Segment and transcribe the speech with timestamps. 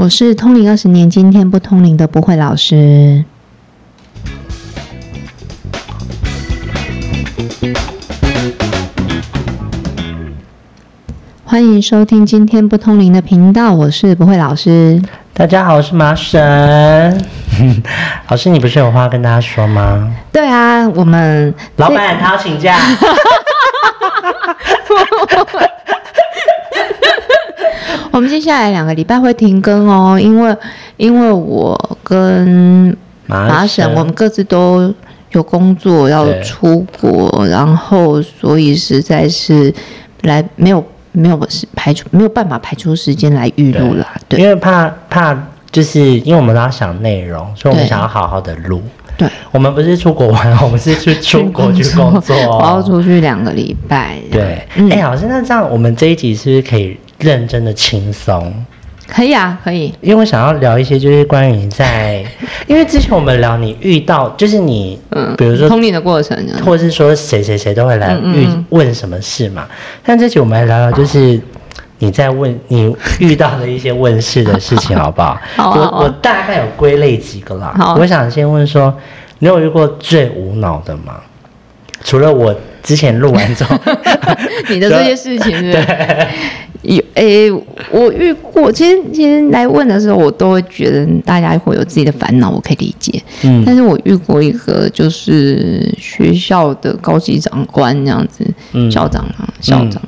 [0.00, 3.22] 我是通灵二十年，今天不通灵的不会老师。
[11.44, 15.02] 欢迎收听今天不通灵的频道，我是不会老师。
[15.34, 17.22] 大家好，我是麻神。
[18.28, 20.16] 老师，你不是有话跟大家说吗？
[20.32, 22.78] 对啊，我们老板他要请假。
[28.12, 30.56] 我们接下来两个礼拜会停更哦，因为
[30.96, 34.92] 因为我跟麻省，我们各自都
[35.30, 39.72] 有工作要出国，然后所以实在是
[40.22, 44.06] 来没有没有是排除没有办法排出时间来预录啦。
[44.28, 45.36] 对，因为怕怕
[45.70, 48.82] 就是因为我们都要想内容，所以我们想要好好的录。
[49.16, 52.34] 对，我们不是出国玩，我们是去出国去工作。
[52.58, 54.18] 我要出去两个礼拜。
[54.32, 56.98] 对，哎，老师，那这样我们这一集是不是可以？
[57.20, 58.52] 认真的轻松，
[59.06, 59.94] 可以啊，可以。
[60.00, 62.24] 因为我想要聊一些，就是关于你在，
[62.66, 69.66] 因为之前我们聊你遇到，就是你，嗯，比如说通灵的过程，或者是说谁谁谁都会来遇问什么事嘛。
[70.02, 71.40] 但这期我们来聊聊，就是
[71.98, 75.38] 你在问你遇到的一些问事的事情， 好不好？
[75.56, 75.70] 好。
[75.74, 77.74] 我我大概有归类几个啦。
[77.76, 77.96] 好。
[77.96, 78.96] 我想先问说，
[79.40, 81.20] 你有遇过最无脑的吗？
[82.02, 83.76] 除了我之前录完之后，
[84.70, 86.28] 你的这些事情，对。
[86.82, 87.50] 有诶，
[87.90, 88.72] 我遇过。
[88.72, 93.22] 其实其实来问的时候，我都会觉得大家会有自己的烦恼，我可以理解。
[93.42, 98.44] 嗯，但是我遇过一个，就是学校的高级长官这样子，
[98.90, 100.00] 校长啊，校长，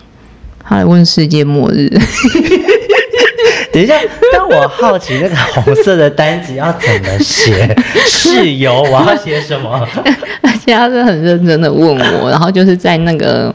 [0.65, 1.91] 他来问世界末日。
[3.73, 3.95] 等一下，
[4.33, 7.75] 但我好奇那个红色的单子要怎么写？
[8.07, 9.87] 室友，我要写什么？
[10.43, 13.55] 而且他是很认真的问我，然后就是在那个。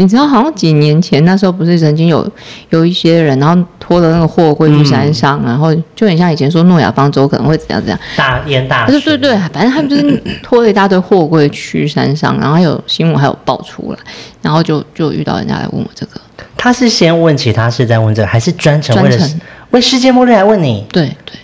[0.00, 2.26] 你知道，好像几年前那时候不是曾经有
[2.70, 8.98] 有一些人，然后拖着那个货柜去山上，然后就很像以前说诺亚方舟可能会怎样怎样大淹大水。
[9.00, 13.98] 对对对，反正他们就是 拖了一大堆货柜去山上，然后有新闻还有爆出来，
[14.40, 16.20] 然后就就遇到人家来问我这个。
[16.56, 19.28] 他是先问其他事再问这个，还是专程为了
[19.70, 20.86] 为世界末日来问你？
[20.90, 21.34] 对对，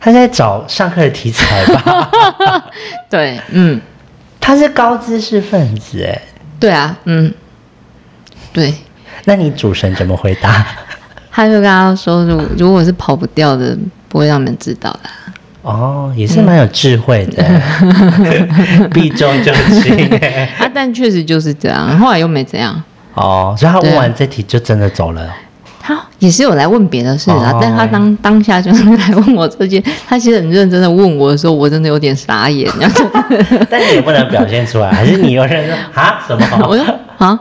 [0.00, 2.10] 他在找上课的题材吧？
[3.08, 3.80] 对，嗯，
[4.40, 6.20] 他是高知识分子哎。
[6.58, 7.32] 对啊，嗯。
[8.52, 8.74] 对，
[9.24, 10.66] 那你主神怎么回答？
[11.32, 13.76] 他就跟他说：“如如果是跑不掉的，
[14.08, 15.10] 不会让你们知道的。”
[15.62, 17.44] 哦，也是蛮有智慧的，
[18.92, 19.94] 避重就轻。
[20.58, 22.82] 啊，但确实就是这样，后来又没怎样。
[23.14, 25.28] 哦，所以他问完这题就真的走了。
[25.82, 32.70] 他也是有来问别的事的，但他当当下就是来问我这些，他其实很认真的问我的时候，我真的有点傻眼。
[33.68, 36.22] 但你也不能表现出来，还是你有认真啊？
[36.26, 36.46] 什么？
[36.66, 36.84] 我说
[37.18, 37.38] 啊。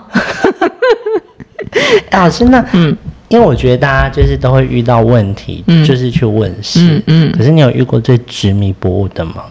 [2.11, 2.95] 老师，那嗯，
[3.27, 9.45] 因为我觉得大家就是都会遇到问题，就是去问事，嗯，可是你有遇过最执迷不悟的吗？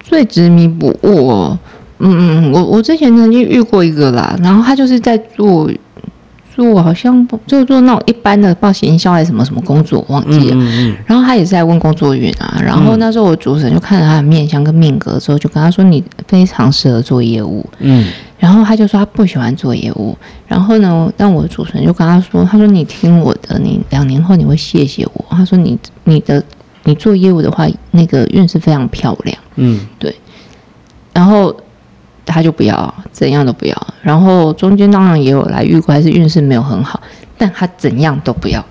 [0.00, 1.56] 最执迷不悟，
[1.98, 5.70] 嗯嗯，我我之前曾经遇过一个啦，然后他就是在做
[6.56, 18.06] 做好像就做那种一般的报行销还是什么什么工作，忘记了，嗯嗯，然后他也是在问工作员啊，然后那时候我主持人就看着他的面相跟命格之后，就跟他说你非常适合做业务，嗯。
[18.38, 20.16] 然后他就说他不喜欢做业务，
[20.46, 25.24] 然后呢，但我的主持人就跟他说，他说你听我的，你两年后你会谢谢我。
[25.30, 26.42] 他说你你的
[26.84, 29.36] 你做业务的话，那个运势非常漂亮。
[29.56, 30.14] 嗯，对。
[31.12, 31.54] 然后
[32.24, 33.86] 他就不要，怎样都不要。
[34.02, 37.00] 然后中间当然也有来遇过，还是运势没有很好，
[37.36, 38.64] 但他怎样都不要。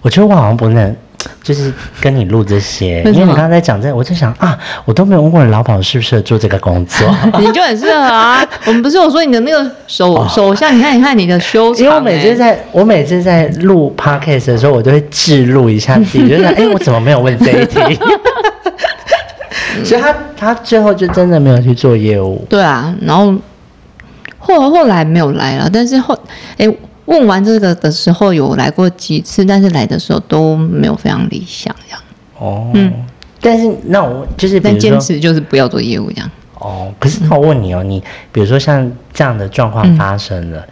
[0.00, 0.96] 我觉得我好像不能。
[1.42, 7.08] 就是跟你录这些，因为你刚刚在讲这，我在想啊，我都没有问过你老板适不适合做这个工作，
[7.38, 8.46] 你就很适合啊。
[8.66, 17.78] 我们不是有说你的那个手手相，你看你看你的修因为我每次在我每次在录 podcast 的时候，我都会记录一下自己，就是 哎，我怎么没有问这一题？
[19.84, 22.44] 所以他他最后就真的没有去做业务。
[22.48, 23.34] 对啊，然后
[24.38, 26.18] 后后来没有来了，但是后
[26.58, 26.68] 哎。
[27.06, 32.00] 问完这个的时候有来过几次，但是来的时候都没有非常理想这样。
[32.38, 32.92] 哦，嗯，
[33.40, 36.30] 但是那我就是，但坚持就是不要做业务这样。
[36.58, 38.02] 哦，可是那我问你哦，你
[38.32, 40.66] 比如说像这样的状况发生了，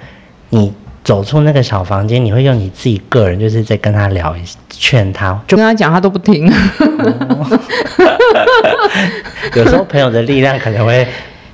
[0.49, 0.73] 你
[1.05, 4.35] 走出那个小房间，你会用你自己个人就是在跟他聊，
[4.71, 6.47] 劝他，就跟他讲，他都不听。
[9.55, 11.06] 有时候朋友的力量可能会。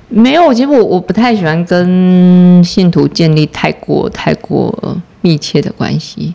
[0.09, 6.33] 没有，其实我我不太喜欢跟信徒建立太过太过密切的关系，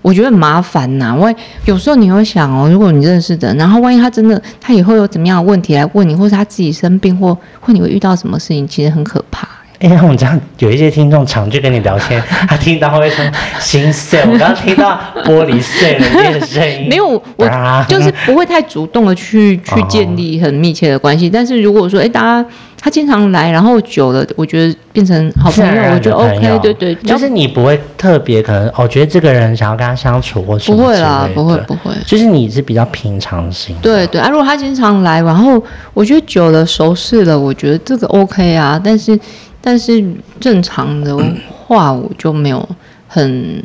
[0.00, 1.14] 我觉得很麻烦呐。
[1.14, 9.45] 因为有时候你会想哦，如果你认识的，然后万一他真的他以后有怎么样的问题来问你，或是他自己生病或或你会遇到什么事情，其实很可怕。
[9.78, 13.24] 哎、那我们这样有一些听众常去跟你聊天， 他听到会说
[13.58, 14.20] 心碎。
[14.20, 21.28] 我刚刚听到玻璃碎了这个声音，没有，我啊就是不会太主动的去 去哦建立很密切的关系。
[21.28, 22.48] 但是如果说，哎，大家
[22.80, 31.92] 他经常来，然后久了，我觉得变成好朋友，我觉得的朋友 OK，对对，就是你不会特别可能，哦，觉得这个人想要跟他相处或什么不会啦不会不会。
[32.06, 35.62] 就是你是比较平常心的，对对啊，如果他经常来，然后
[35.92, 38.80] 我觉得久了熟识了，我觉得这个 OK 啊。
[38.82, 39.18] 但是
[39.66, 41.18] 但是正常的
[41.50, 42.68] 话，我就没有
[43.08, 43.60] 很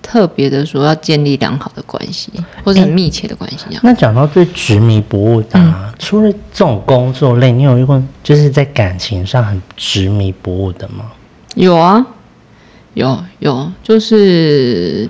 [0.00, 2.30] 特别的说要建立良好的关系，
[2.64, 3.66] 或者很密切的关系。
[3.82, 11.12] 那讲到最执迷不悟的、除了这种工作类，你有遇过就是在感情上很执迷不悟的吗？
[11.56, 12.06] 有啊，
[12.94, 15.06] 有有，就是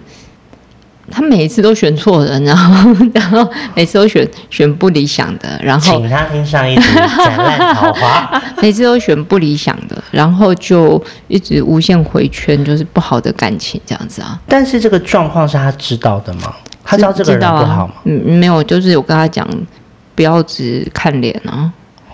[1.11, 6.83] 他每一次都选错人，然后然后每次都选选不理想的，然后请他听上一集
[7.25, 8.31] 《斩烂桃花》。
[8.61, 14.41] 每次都选不理想的，然后就一直无限回圈，就是不好的感情这样子啊。
[14.49, 16.55] 但是这个状况是他知道的吗？
[16.83, 17.95] 他知道这个人不好吗？
[18.05, 19.47] 嗯，没有，就是我跟他讲，
[20.15, 21.73] 不要只看脸啊，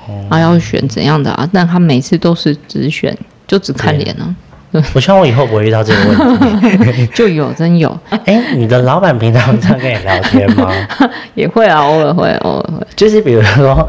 [0.09, 3.17] 哦啊要选怎样的啊，但他每次都是只选，
[3.47, 4.35] 就只看脸啊，
[4.95, 7.07] 我希望我以后不会遇到这个问题。
[7.15, 10.71] 就有真有， 哎、你的老板平常这样跟你聊天吗？
[11.35, 12.87] 也会啊，偶尔会，偶尔会。
[12.97, 13.89] 就是比如说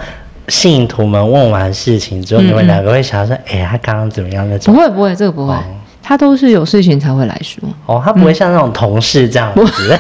[0.50, 4.74] 信徒们问完事情之后，嗯你们两个会想说，哎、他刚刚怎么样那种？
[4.74, 5.64] 不会不会，这个不会，哦
[6.06, 9.98] 他都是有事情才会来说，哦，他不会像那种同事这样子。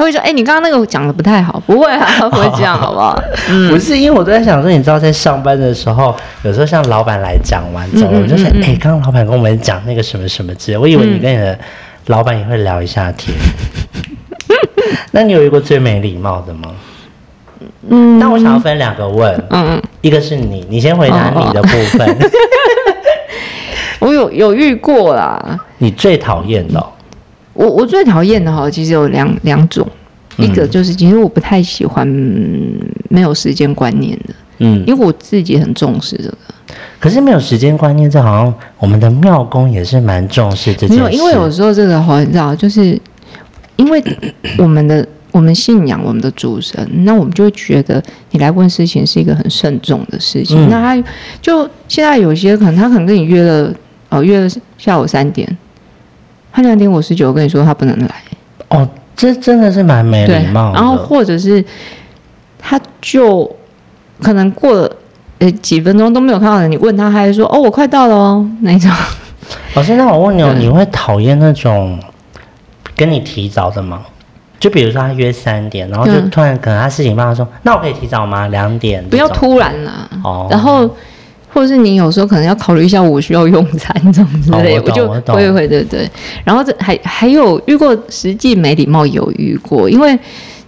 [0.00, 3.22] 他会说，哎、你刚刚那个讲的不太好，不会啊，他 不会这样，好不好？
[3.68, 11.58] 不是，因为我都在想说，你知道，在上班的时候，有时候像老板来讲完之后，我就想，哎、刚刚老板跟我们讲那个什么什么之类，我以为你跟你的
[12.06, 13.36] 老板也会聊一下天。
[15.12, 16.70] 那你有遇过最没礼貌的吗？
[17.90, 18.18] 嗯。
[18.18, 21.68] 那我想要分两个问，嗯嗯，一个是你，你先回答你的部
[21.98, 22.16] 分，
[24.00, 26.90] 我有有遇过啦，你最讨厌的哦、
[27.52, 29.86] 我我最讨厌的哈，其实有两两种，
[30.38, 32.74] 嗯一个就是其实我不太喜欢嗯
[33.08, 36.38] 没有时间观念的，嗯，因为我自己很重视这个。
[37.00, 40.94] 可是没有时间观念，这好像我们的庙公也是蛮重视这件事。
[40.94, 42.98] 没有，因为有时候这个哈，你知道，就是
[43.76, 44.02] 因为
[44.58, 50.56] 我们的我们信仰我们的主神，那我们就会觉得你来问事情是一个很慎重的事情。
[50.66, 51.08] 嗯那他
[51.40, 53.74] 就现在有些可能他可能跟你约了
[54.10, 55.48] 哦，约了下午三点，
[56.52, 58.14] 他两点五十九跟你说他不能来，
[58.68, 60.74] 哦，这真的是蛮没礼，貌的。
[60.74, 61.64] 然后或者是
[62.58, 63.50] 他就
[64.22, 64.96] 可能过了。
[65.40, 68.90] 呃，几分钟都没有看到人，你问他，他还说：“哦，我快到了哦。”那一种，
[69.72, 71.98] 老师，那我问你哦，你会讨厌那种
[72.94, 74.02] 跟你提早的吗？
[74.58, 78.48] 就比如说他约三点，然后就嗯突然可能他事情办他说，那我可以提早吗？
[78.48, 79.02] 两点？
[79.08, 80.06] 不要突然啦。
[80.22, 80.94] 哦然后，
[81.52, 86.08] 或者是你有时候可能要考虑一下，我需要用餐这种之类，哦我就会会对对。
[86.44, 90.18] 然后这还还有遇过实际没礼貌，有遇过，因为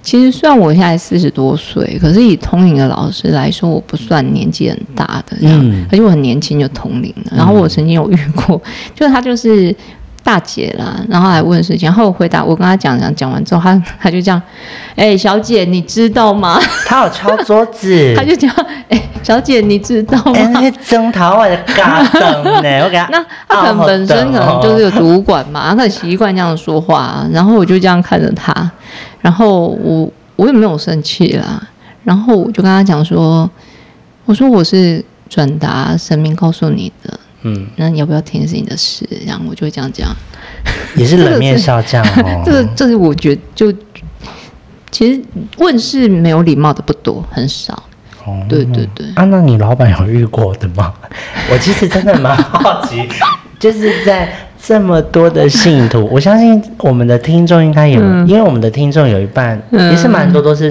[0.02, 7.32] 其实虽然我现在四十多岁，可是以通灵的老师来说，我不算年纪很大的这样，嗯而且我很年轻就通灵了。
[7.36, 8.60] 然后我曾经有遇过，
[8.94, 9.74] 就是他就是。
[10.24, 14.40] 大姐啦，然后来问事情，然后我回答，我跟他讲讲讲完之后，他他就这样，
[14.94, 16.60] 哎、小姐，你知道吗？
[16.86, 18.56] 他有敲桌子， 他就这样，
[18.88, 20.32] 哎、小姐，你知道吗？
[20.34, 28.70] 哎，那些征桃外的嘎噔呢， 我给他，那他可能本身可能就是有主管嘛，他很习惯这样说话，然后我就这样看着他，
[29.20, 31.62] 然后我我也没有生气啦，
[32.04, 33.48] 然后我就跟他讲说，
[34.24, 40.08] 我说我是转达神明告诉你的，嗯，那你要不要听是你的事，然后我就会这样讲，
[40.96, 42.42] 也是冷面笑匠哦。
[42.44, 43.72] 这个这是我觉得就
[44.90, 45.22] 其实
[45.56, 47.82] 问事没有礼貌的不多，很少，
[48.26, 49.06] 哦对对对。
[49.14, 50.92] 啊，那你老板有遇过的吗？
[51.50, 52.96] 我其实真的蛮好奇，
[53.58, 54.28] 就是在
[54.62, 60.70] 这么多的信徒， 我相信我们的听众应该有，嗯因为我们的听众有一半、嗯也是蛮多都是，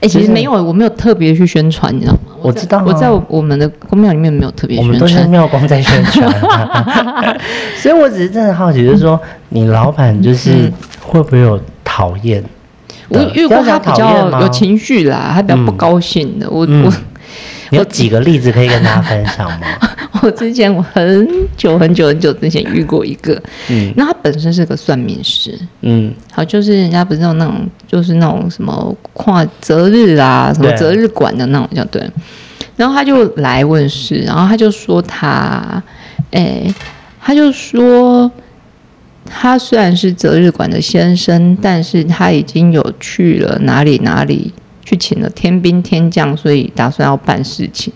[0.00, 2.18] 哎、其就是实没有，我没有特别去宣传，你知道吗？
[2.42, 5.20] 我知道啊我在我我们的公庙里面没有特别我们都是。
[5.24, 7.36] 庙公在宣传，
[7.76, 10.72] 所以我只是真的好奇，就是说你老板就是嗯
[11.02, 12.48] 会不会有讨厌的？
[13.10, 16.48] 我遇过他比较有情绪啦，他比较不嗯高兴的。
[16.50, 16.84] 我嗯。
[16.84, 16.92] 我
[17.72, 19.66] 你有几个例子可以跟大家分享吗？
[20.22, 23.92] 我之前我很久很久很久之前遇过一个，嗯。
[23.96, 26.12] 那他本身是个算命师，嗯。
[26.32, 32.02] 好，就是人家不是有那种，就是那种什么跨择日啊，什么择日馆的那种，叫对。
[32.76, 35.80] 然后他就来问事，然后他就说他，
[36.32, 36.66] 哎，
[37.22, 38.28] 他就说
[39.32, 44.52] 他虽然是择日馆的先生，但是他已经有去了哪里哪里
[44.84, 47.92] 去请了天兵天将，所以打算要办事情。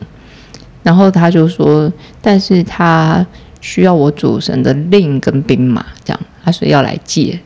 [0.84, 3.26] 然后他就说，但是他
[3.60, 7.38] 需要我主神的令跟兵马，这样，他说要来借。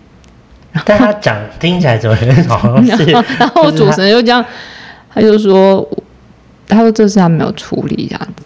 [0.84, 2.16] 但他讲听起来怎么
[2.46, 3.04] 好像是？
[3.38, 4.44] 然后我主神就这样，
[5.12, 5.88] 他就说，
[6.68, 8.42] 他说这事他没有处理这样子。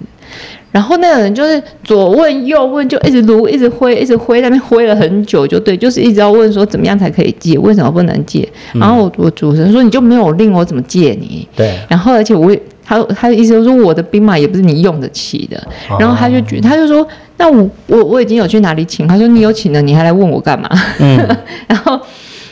[0.73, 8.49] 然后那个人就是左问右问，就一直撸，一直挥，一直挥，那边挥了很久，就对，就是一直要问说怎么样才可以借，为什么不能借？
[8.73, 11.47] 然后我我主持人说你就没有令我怎么借你？
[11.55, 11.79] 对。
[11.89, 12.51] 然后而且我
[12.83, 15.63] 他他的意思就是说我的兵马也不是你用得起的。
[16.01, 19.07] 然后他就觉他就说那我我我已经有去哪里请？
[19.07, 20.69] 他说你有请了，你还来问我干嘛？
[20.99, 21.19] 嗯。
[21.69, 22.01] 然后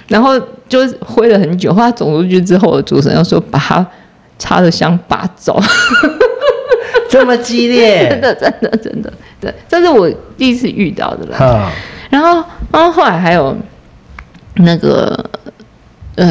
[0.09, 3.87] 然后就挥了很久，后来走出去之后，主持人又说把他
[4.39, 5.59] 插的香拔走。
[7.11, 11.71] 这么激烈， 真的，真的，真的，对，这是我第一次遇到的了。
[12.09, 13.55] 然后，然后后来还有
[14.55, 15.29] 那个，
[16.15, 16.29] 呃，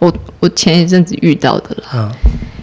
[0.00, 2.12] 我我前一阵子遇到的了。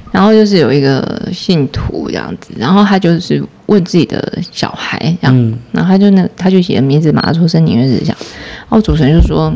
[0.10, 8.18] 然后就是有一个信徒这样子，然后他就是问自己的小孩这样，然后他就那他就写名字，马上出生年月日这样。
[8.62, 9.54] 然后主持人就说：“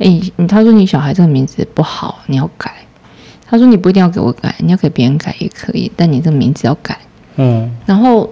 [0.00, 2.74] 哎，他说你小孩这个名字不好，你要改。”
[3.50, 6.98] 他说：“你不一定要给我改，你要给别人改也可以，但你这个名字要改。”
[7.36, 8.28] 嗯，然后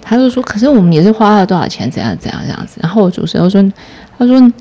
[0.00, 3.62] 他就说：“可是我们也是花了多少钱，怎样怎样这样子。”然后我主持人说
[4.16, 4.52] ：“他说，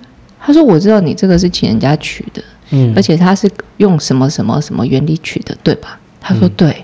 [0.42, 6.84] 他说我知道你这个是请人家取的，嗯，而且他是用什么什么什么原理取的，对吧？”他说：“对。”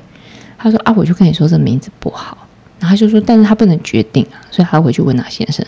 [0.57, 2.37] 他说：“啊，我就跟你说这名字不好。”
[2.79, 5.65] 然后他就说：“但是他不能决定啊，所以他回去问他先生，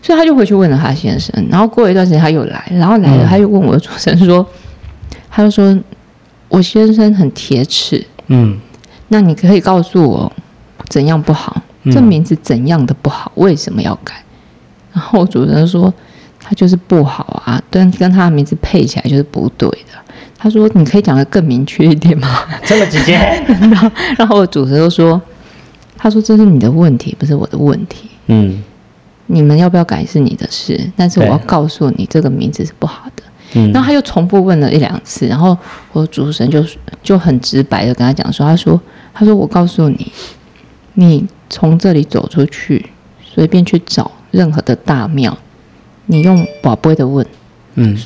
[0.00, 1.46] 所以他就回去问了他先生。
[1.50, 4.46] 然后过了一段时间他又来，然后来了他又问我的主持人说
[5.28, 5.78] ：“他就说。”
[6.48, 8.58] 我先生很铁齿，嗯，
[9.08, 10.32] 那你可以告诉我
[10.88, 11.62] 怎样不好？
[11.92, 13.30] 这名字怎样的不好？
[13.36, 14.14] 为什么要改？
[14.92, 15.92] 然后主人说
[16.40, 19.98] 他就是不好啊，跟跟他的名字配起来就是不对的。
[20.38, 22.40] 他说你可以讲的更明确一点吗？
[22.64, 23.14] 这么直接？
[23.46, 25.20] 然后然后主人就说，
[25.96, 28.10] 他说这是你的问题，不是我的问题。
[28.26, 28.62] 嗯，
[29.26, 33.22] 你们要不要改是你的事，但是我要告诉你这个名字是不好的。
[33.52, 35.56] 然后他又重复问了一两次，然后
[35.92, 36.64] 我主持人就
[37.02, 38.78] 就很直白的跟他讲说：“他说，
[39.14, 40.12] 他说我告诉你，
[40.94, 42.84] 你从这里走出去，
[43.22, 45.36] 随便去找任何的大庙，
[46.06, 47.24] 你用宝贝的问，
[47.76, 47.96] 嗯，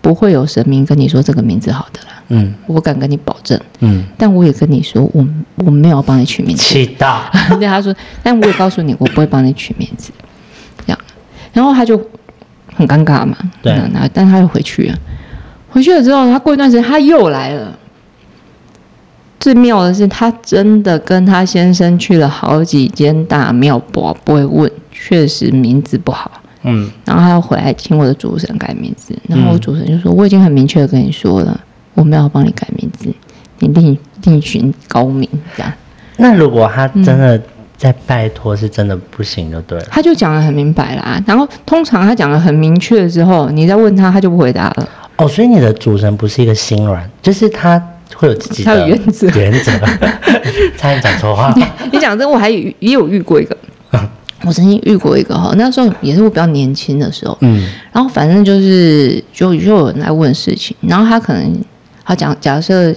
[0.00, 5.26] 不会有神明跟你说这个名字好的啦，嗯，我敢跟你保证，嗯，但我也跟你说，我
[5.56, 10.10] 我没有帮你取名字，气大， 对他说，但我也告诉你，我不会帮你取名字，
[10.86, 10.98] 这样，
[11.52, 12.00] 然后他就。
[12.76, 14.98] 很尴尬嘛，对，那但他又回去了，
[15.70, 17.76] 回去了之后，他过一段时间他又来了。
[19.38, 26.30] 最妙的是，他真的跟他先生去了好几间大庙，不不会问，确实名字不好，
[26.64, 31.60] 嗯，然后他又回来请我的主神改名字，然后我主神就说：“我已经很明确的跟你说了，
[31.94, 33.08] 我没有帮你改名字，
[33.60, 35.72] 你另另寻高明。”这样。
[36.16, 37.40] 那如果他真的？
[37.76, 41.22] 再拜托是真的不行就对了，他就讲的很明白啦。
[41.26, 44.88] 然后通常他讲的很明确之后，你再问他，他就不回答了。
[45.16, 47.80] 哦，所以你的主人不是一个心软，就是他
[48.14, 49.28] 会有自己的原则。
[49.28, 49.72] 原则，
[50.78, 51.54] 差点讲错话。
[51.92, 53.56] 你讲这我还也有遇过一个，
[54.44, 61.54] 我曾经遇过一个哈，那时候也是我比较年轻的时候，嗯，然后反正就是就就有人来问事情，然后他可能
[62.04, 62.94] 他讲假设。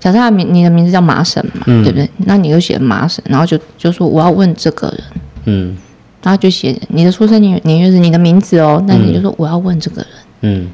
[0.00, 2.08] 假设他名你的名字叫麻省嘛，对不对？
[2.18, 5.04] 那你就写麻省，然后就就说我要问这个人，
[5.46, 5.76] 嗯，
[6.22, 8.82] 然后就写你的出生年年月日，你的名字哦。
[8.86, 10.10] 那你就说我要问这个人，
[10.42, 10.68] 嗯。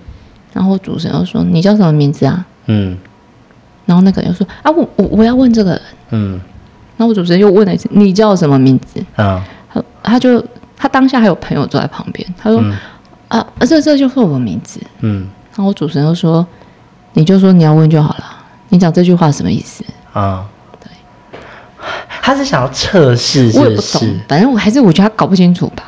[0.52, 2.44] 然后主持人又说你叫什么名字啊？
[2.66, 2.96] 嗯。
[3.86, 6.40] 然后那个人又说啊我我我要问这个人，嗯。
[6.96, 9.02] 然后主持人又问了一次你叫什么名字？
[9.16, 9.42] 啊。
[9.72, 10.44] 他他就
[10.76, 12.62] 他当下还有朋友坐在旁边，他说
[13.28, 15.26] 啊这这就是我的名字，嗯。
[15.56, 16.46] 然后主持人又说
[17.14, 18.24] 你就说你要问就好了。
[18.74, 20.44] 你讲这句话什么意思啊？
[20.80, 21.38] 对，
[22.20, 24.20] 他是想要测试，我也不懂。
[24.28, 25.84] 反正我还是我觉得他搞不清楚吧。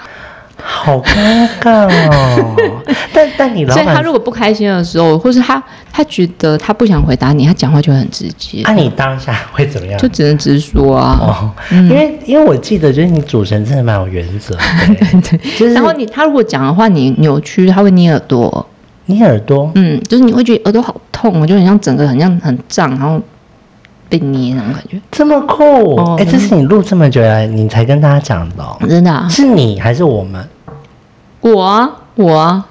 [0.63, 2.57] 好尴尬哦。
[3.13, 5.63] 但但你老板，所以他如果不开心的时候，或是他
[5.93, 8.63] 他觉得他不想回答你，他讲话就很直接。
[8.65, 9.99] 那你当下 会怎么样？
[10.01, 11.19] 就只能直说啊。
[11.21, 14.57] 哦，因为因为我记得，就是你主持人真的蛮有原则。
[14.87, 15.59] 对 对。
[15.59, 18.65] 就是然后你他如果讲的话，你扭曲，他会捏耳朵。
[19.07, 19.71] 捏耳朵？
[19.75, 20.95] 嗯，就是你会觉得耳朵好。
[21.19, 23.19] 痛，我就很像整个很像很胀，然后
[24.07, 25.01] 被捏那种感觉。
[25.11, 25.97] 这么酷！
[26.19, 29.27] 哎，这是你录这么久来你才跟大家讲的，真的？
[29.31, 30.47] 是你还是我们？
[31.41, 32.67] 我啊，我啊。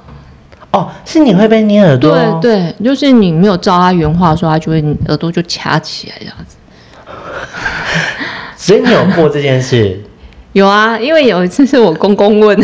[0.70, 2.16] 哦，是你会被捏耳朵？
[2.40, 6.56] 对对，就是你没有照他原话说，他就会耳朵就掐起来这样子。
[8.56, 10.00] 所以你有过这件事？
[10.54, 12.56] 有啊，因为有一次是我公公问。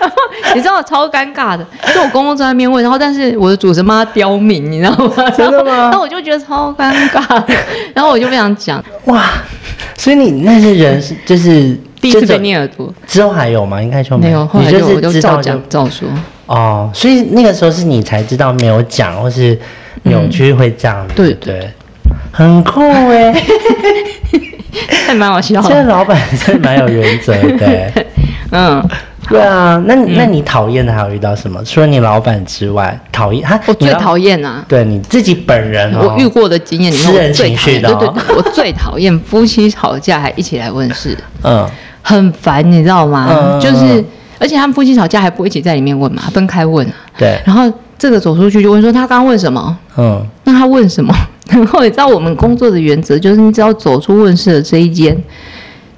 [0.54, 5.30] 你知道超尴尬的，就我公公在那边问，然后但是我的主持妈刁民，你知道吗？
[5.36, 5.90] 真的吗？
[5.92, 7.42] 那我就觉得超尴尬，
[7.94, 8.82] 然后我就不想讲。
[9.06, 9.24] 哇，
[9.96, 13.82] 所以你那些人是就是第一次被捏耳朵，之后还有吗？
[13.82, 16.08] 应该就没有，后来你就我就照讲照说。
[16.46, 19.58] 哦，所以那个时候是你才知道没有讲，或是
[20.04, 21.70] 扭曲会这样子，对不对，
[22.30, 23.34] 很酷哎、
[25.08, 25.88] 还蛮好笑这个的。
[25.88, 28.04] 老板真的蛮有原则的。
[28.52, 28.88] 嗯，
[29.28, 31.62] 对啊，那那你讨厌的还有遇到什么？
[31.64, 41.68] 除了你老板之外，讨厌他，我最讨厌厌啊，对你自己本人哦，我遇过的经验里面，私人情绪的哦对对对，我最讨厌夫妻吵架还一起来问事， 嗯
[42.02, 43.28] 很烦，你知道吗？
[43.30, 44.04] 嗯就是，
[44.38, 46.94] 而且他们夫妻吵架还不一起在里面问嘛，分开问啊。
[47.18, 49.76] 对，然后这个走出去就问说他刚刚问什么？
[49.96, 51.12] 嗯那他问什么？
[51.50, 55.16] 然后你知道我们工作的原则就是，你只要走出问事的这一间，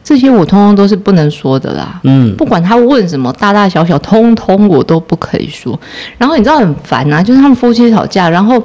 [0.08, 2.00] 这些我通通都是不能说的啦。
[2.04, 5.78] 嗯不管他问什么，大大小小，通通我都不可以说。
[6.16, 8.58] 然后你知道很烦啊，就是他们夫妻吵架，然后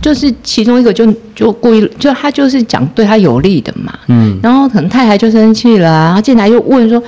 [0.00, 1.04] 就是其中一个就
[1.34, 7.02] 就故意，就他就是讲对他有利的嘛，嗯然后可能太太就生气了啊，然后进来又问说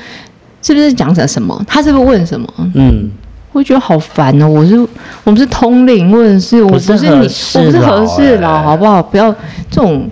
[0.61, 2.49] 是不是讲成什么，他是不是问什么？
[2.75, 3.09] 嗯，
[3.53, 4.49] 我觉得好烦哦！
[4.49, 4.77] 我是
[5.23, 9.01] 我们是通灵问世，我不不是你，我不是和佬事佬，欸好不好？
[9.01, 9.31] 不要
[9.71, 10.11] 这种，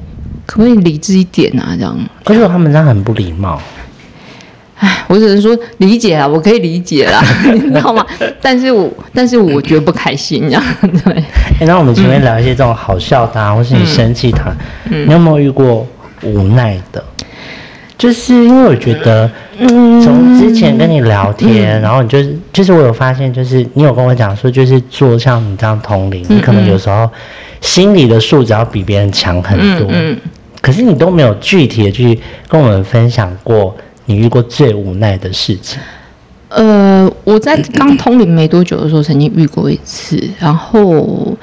[0.52, 1.74] 可不可以理智一点啊？
[1.78, 3.58] 这样，可是他们这样很不礼貌。
[4.76, 8.04] 唉，我只能说理解啦，我可以理解啦， 你知道吗？
[8.42, 11.14] 但是我但是我觉得不开心，这样对。
[11.58, 14.52] 哎，那我们前面聊一些这种好笑的、啊，或是你生气他，
[14.90, 15.86] 你有没有遇过
[16.20, 17.02] 无奈的？
[17.96, 27.08] 就是因为我觉得，从之前跟你聊天，然后你就是就是我有发现，就是你有跟我讲说，就是做像你这样通灵，你可能有时候
[27.60, 30.18] 心理的素质要比别人强很多，嗯
[30.62, 33.76] 可是你都没有具体的去跟我们分享过
[34.06, 35.78] 你遇过最无奈的事情。
[36.48, 41.36] 呃，我在刚通灵没多久的时候，曾经遇过一次，然后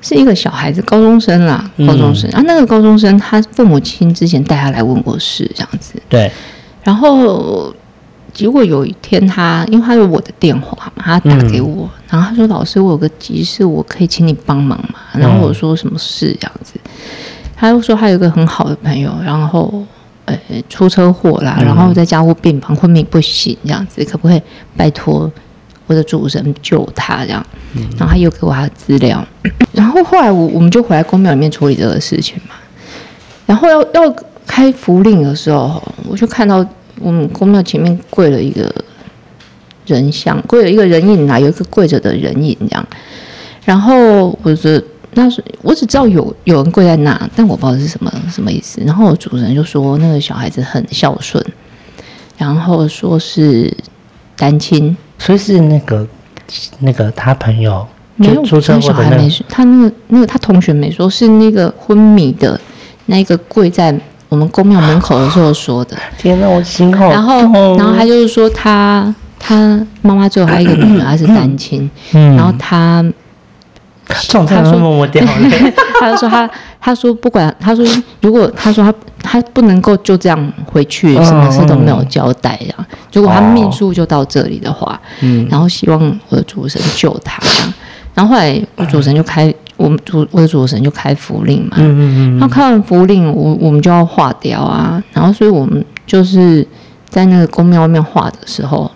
[0.00, 1.86] 是一个小孩子，高中生啦，嗯。
[1.86, 6.30] 高中生、啊，那个高中生他父母亲之前带他来问过事，这样子，对，
[6.82, 7.74] 然后
[8.32, 16.74] 结果有一天他，因为他有我的电话嘛，他打给我，然后他说：“老师，我有个急事，我可以请你帮忙嘛？”然后我说：“什么事？”这样子，
[17.60, 19.84] 他又说他有一个很好的朋友，然后
[20.26, 24.42] 呃出车祸啦，然后在加护病房，昏迷不醒，这样子，可不可以
[24.76, 25.30] 拜托
[25.88, 27.24] 我的主神救他？
[27.24, 27.44] 这样，
[27.98, 29.26] 然后他又给我他的资料，
[29.72, 32.54] 然后后来我我们就回来公庙里面处理这个事情嘛。
[33.44, 34.14] 然后要要
[34.46, 36.64] 开符令的时候，我就看到
[37.00, 38.72] 我们公庙前面跪了一个
[39.86, 42.86] 人像，跪了一个人影啊，有一个跪着的人影这样。
[43.64, 44.80] 然后我就
[45.14, 48.80] 那是我只知道有有人跪在那，但我不知道是什么什么意思。
[48.84, 51.44] 然后我主人就说那个小孩子很孝顺，
[52.36, 53.74] 然后说是
[54.36, 56.06] 单亲，所以是那个
[56.80, 62.60] 那个他朋友没有就出车祸的那个小孩没说，他那个那个他同学没说，是那个昏迷的
[63.06, 65.96] 那个跪在我们公庙门口的时候说的。
[66.18, 72.36] 天哪，我心好然后，痛然后他就是说他他妈妈最后还有一个女儿，他是单亲，嗯。
[72.36, 73.04] 然后他
[74.08, 75.72] 这种真的会默默掉泪。
[76.00, 76.48] 他就说他
[76.80, 77.84] 他说不管他说
[78.20, 87.74] 如果他说他他不能够就这样回去，嗯什么事都没有交代这样，如果他哦命数就到这里的话，嗯然后希望我的主神救他这样，
[88.14, 95.02] 然后后来我主神就开我们主我的主神就开符令嘛，嗯嗯然后开完符令，我我们就要化掉啊。
[95.12, 96.66] 然后，所以我们就是
[97.08, 98.90] 在那个宫庙外面画的时候，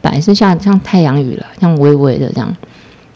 [0.00, 2.54] 本来是像像太阳雨了，像微微的这样。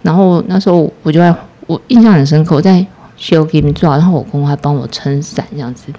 [0.02, 1.34] 然后那时候我就在，
[1.66, 2.84] 我印象很深刻，我在
[3.16, 5.92] 修给你们做，然后我公公还帮我撑伞这样子。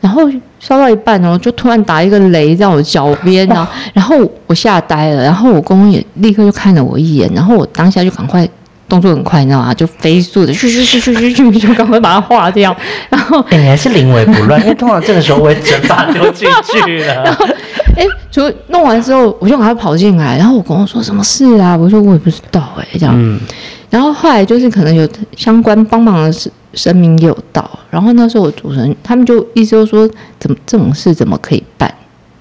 [0.00, 0.22] 然后
[0.58, 8.48] 烧到一半哦，就突然打一个雷在我脚边，呢然后我吓呆了，然后我公公也立刻就看了我一眼，然后我当下就赶快
[8.90, 9.72] 动作很快，你知道吗？
[9.72, 12.76] 就飞速的咻咻咻咻咻咻，就赶快把它化掉。
[13.08, 16.46] 然后哎、你还是临危不乱，因为通常这个时候我会整把丢进
[16.84, 17.34] 去了。
[17.96, 21.76] 哎，就弄完之后，我就赶快跑进来，然后我跟我说什么事啊？
[21.76, 23.14] 我说我也不知道哎、这样。
[23.16, 23.40] 嗯，
[23.88, 31.92] 然后后来就是可能有相关帮忙的神神明也有到，然后那时候我主持人他们就意思就说怎么这种事怎么可以办，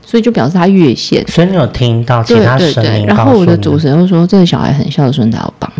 [0.05, 1.27] 所以就表示他越线。
[1.27, 5.71] 所以你有听到其对他神对对，然后我的主持人又说这个小孩很孝顺，他要帮，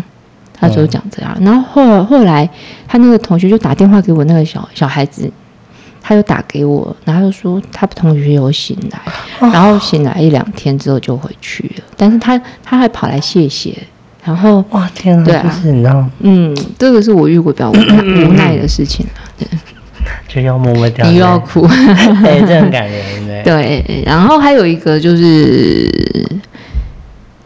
[0.60, 1.36] 他就讲这样。
[1.40, 2.48] 然后后后来
[2.86, 5.30] 他那个同学就打电话给我那个小小孩子，
[6.02, 9.00] 他就打给我，然后说他同学有醒来，
[9.40, 13.74] 然后醒来一两天之后就回去了，但是他他还跑来谢谢，
[14.24, 19.46] 然后哇天啊，对啊就是你知道，嗯，这个是我遇过比较无奈无奈的事情了，对
[20.26, 21.06] 就要默默掉。
[21.06, 21.66] 你又要哭。
[22.22, 23.42] 对、这很感人对。
[23.44, 25.90] 对，然后还有一个就是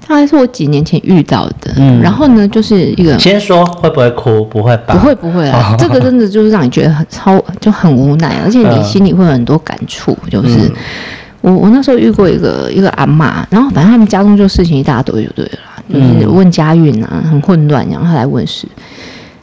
[0.07, 1.73] 大概是我几年前遇到的。
[1.77, 4.45] 嗯，然后呢，就是一个先说会不会哭？
[4.45, 4.95] 不会吧？
[4.95, 10.17] 不会不会啊， 这个真的就是让你觉得很超就很无奈，而且你心里会有很多感触。
[10.31, 10.71] 就是
[11.40, 15.59] 我我那时候遇过一个一个阿妈，然后反正他们家中就事情一大堆就对了，
[15.93, 18.67] 就是问家运啊，很混乱，然后他来问事。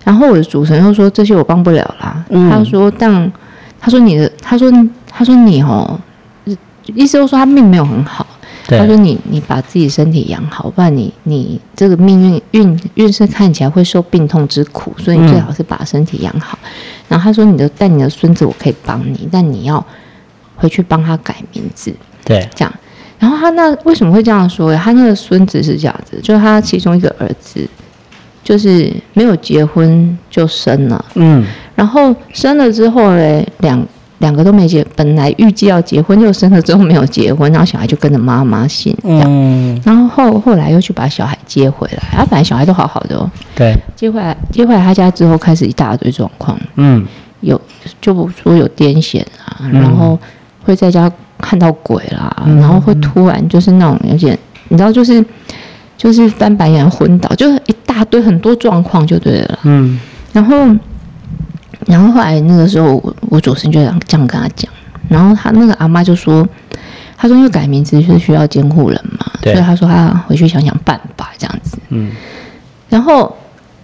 [0.03, 3.31] 然后我的主持人又说这些我帮不了啦，他说但
[3.79, 4.71] 他说你的他说
[5.09, 5.99] 他说你哦，
[6.93, 8.25] 意思就是说他命没有很好。
[8.67, 16.57] 他说你你把自己身体养好，不然你你这个命运运运势看起来会受病痛之苦，所以你最好是把身体养好。
[17.07, 19.85] 然后他说你的但你的孙子我可以帮你，但你要
[20.55, 21.93] 回去帮他改名字。
[22.23, 22.73] 对，这样。
[23.19, 24.75] 然后他那为什么会这样说？
[24.75, 27.67] 他那个孙子是这样子，就是他其中一个儿子。
[28.43, 31.45] 就是没有结婚就生了，嗯，
[31.75, 33.79] 然后生了之后嘞，两
[34.21, 47.05] 两个都没结，本来预计要结婚，就生了之后没有结婚，然后小孩就跟着妈妈姓，嗯，然后后后来又去把小孩接回来，然后本来小孩都好好的哦，对，接回来接回来他家之后开始一大堆状况，嗯，
[47.41, 47.59] 有
[47.99, 50.17] 就说有癫痫啊，然后
[50.63, 55.23] 会在家看到鬼啦，然后会突然就是那种有点，你知道就是。
[55.97, 59.59] 就是翻白眼昏倒，就是一大堆很多状况就对了。
[59.61, 59.99] 嗯，
[60.33, 60.55] 然后，
[61.91, 63.85] 然后后来那个时候，我我主持人就这
[64.17, 64.71] 样跟他讲，
[65.09, 66.47] 然后他那个阿妈就说，
[67.17, 71.77] 他说因为改名字是需要监护人嘛，所以他说他回去想想办法这样子。
[71.89, 72.09] 嗯，
[72.87, 73.35] 然后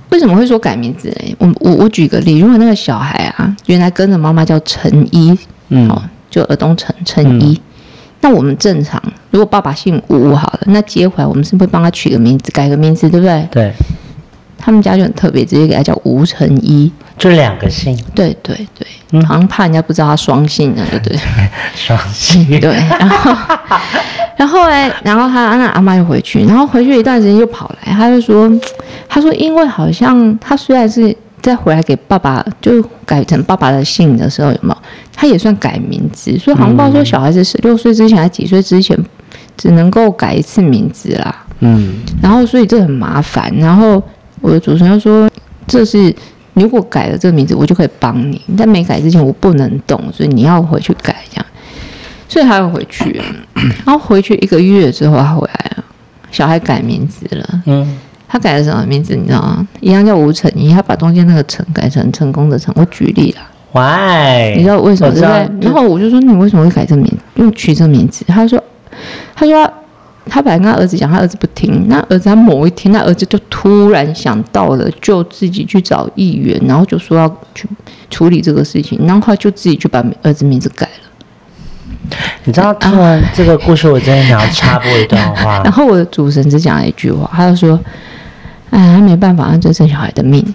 [0.09, 1.35] 为什么会说改名字嘞？
[1.37, 5.93] 我我我举个例，如果那个小孩啊，原来跟着妈妈叫陈一，嗯，
[6.29, 7.61] 就尔东陈陈一。
[8.21, 13.47] 那我们正常，如果爸爸姓吴好了，那接回来我们是不是帮他取个名字，改个名字，对不对？
[13.51, 13.73] 对。
[14.67, 17.97] 他们家就很特别，直接给他叫吴成一，就两个姓。
[18.13, 21.17] 对对对，好像怕人家不知道他双姓呢，对不对？
[21.73, 22.45] 双姓。
[22.59, 22.73] 对。
[22.99, 23.33] 然后，
[24.35, 28.51] 然后哎，然后他那阿妈又回去，然后回去一段时间又跑来，他就说，
[29.07, 31.15] 他说因为好像他虽然是。
[31.39, 34.77] 再回来给爸爸，就改成爸爸的姓的时候，有没有？
[35.15, 38.97] 他也算改名字，所以好像报说小孩子十六岁之前还几岁之前，
[39.55, 41.45] 只能够改一次名字啦。
[41.59, 43.53] 嗯，然后所以这很麻烦。
[43.55, 44.01] 然后
[44.41, 45.29] 我的主持人说，
[45.67, 46.13] 这是
[46.53, 51.45] 如果改了这个名字，我就可以帮你；但没改之前，我不能动，所以你要回去改这样。
[52.29, 53.21] 所以他又回去，
[53.85, 55.83] 然后回去一个月之后，他回来了，
[56.31, 57.61] 小孩改名字了。
[57.65, 57.97] 嗯。
[58.29, 59.15] 他改了什么名字？
[59.15, 59.65] 你知道吗？
[59.79, 62.73] 一样叫吴成一，他把中间那个“成”改成“成功”的“成”。
[62.75, 64.53] 我举例了，Why？
[64.57, 65.13] 你知道为什么？
[65.13, 65.27] 对不
[65.61, 65.65] 对？
[65.65, 68.25] 然后我就说你为什么会改这名，用取这名字？
[68.27, 68.61] 他说，
[69.33, 69.71] 他说
[70.29, 71.87] 他本来跟他儿子讲，他儿子不听。
[71.87, 77.67] 那儿子他某一天，他儿子就突然想到了，就自己去找议员，然后就说要去
[78.09, 82.17] 处理这个事情，然后他就自己就把儿子名字改了。
[82.45, 85.61] 你知道听完这个故事，我真的想要插播一段话。
[85.63, 87.79] 然后我的主神只讲了一句话，他就说。
[88.69, 90.45] 哎，他没办法，这生小孩的命。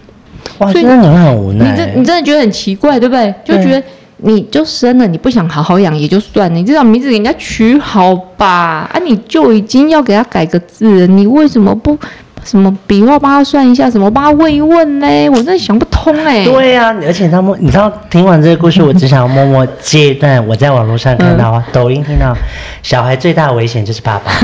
[0.58, 1.70] 哇，真的你会很无奈。
[1.70, 3.34] 你真你真的觉得很奇怪，对不对？
[3.42, 3.82] 就觉得
[4.24, 8.88] 你就生了，你不想好好养也就算，你至少名字给人家取好吧？
[8.92, 11.98] 啊，你就已经要给他改个字，你为什么不
[12.44, 15.06] 什么笔画帮他算一下，什么帮他问一问呢？
[15.30, 16.44] 我真的想不通哎。
[16.44, 20.44] 对呀，而且他们，你知道，听完这个故事，我只想要默默接一段。
[20.46, 22.34] 我在网络上看到，抖音听到，
[22.82, 24.32] 小孩最大的危险就是爸爸。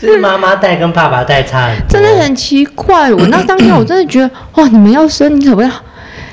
[0.00, 3.12] 就是妈妈带跟爸爸带差很多，真的很奇怪。
[3.12, 5.70] 我那当下我真的觉得，哇，你们要生，你怎么要？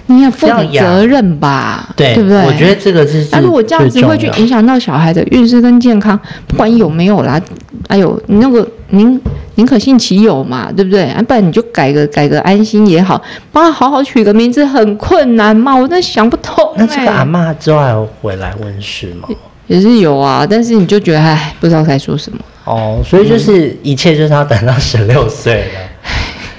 [0.07, 2.43] 你要负点责任吧，对对不对？
[2.45, 3.25] 我觉得这个是。
[3.31, 7.39] 那如果这样子会去影响到小孩的运势跟健康，不管有没有啦，
[7.87, 9.19] 哎呦，你那个宁
[9.55, 11.03] 宁可信其有嘛，对不对？
[11.05, 16.73] 啊，不然你就改个改个安心也好，帮他好好取个名字很困难嘛，我真的想不通。
[16.75, 19.29] 那这个阿妈之后还回来问事吗？
[19.67, 22.39] 也是有啊，但是你就觉得哎，不知道该说什么。
[22.65, 25.79] 哦，所以就是一切就是要等到十六岁了。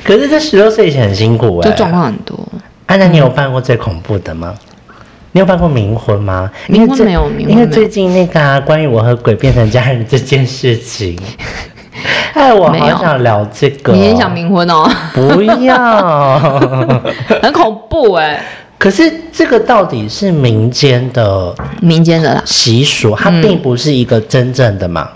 [0.02, 2.38] 可是这十六岁以前很辛苦哎，就状况很多。
[2.94, 4.54] 安娜，你有办过最恐怖的吗？
[5.33, 6.48] 你有办过冥婚吗？
[6.68, 11.18] 冥婚没有，因为最近那个关于我和鬼变成家人这件事情，
[12.35, 13.92] 哎，我好想聊这个。
[13.92, 14.88] 你也想冥婚哦？
[15.12, 16.38] 不要，
[17.42, 18.40] 很恐怖哎。
[18.78, 25.09] 可是这个到底是民间的民间的习俗，它并不是一个真正的嘛。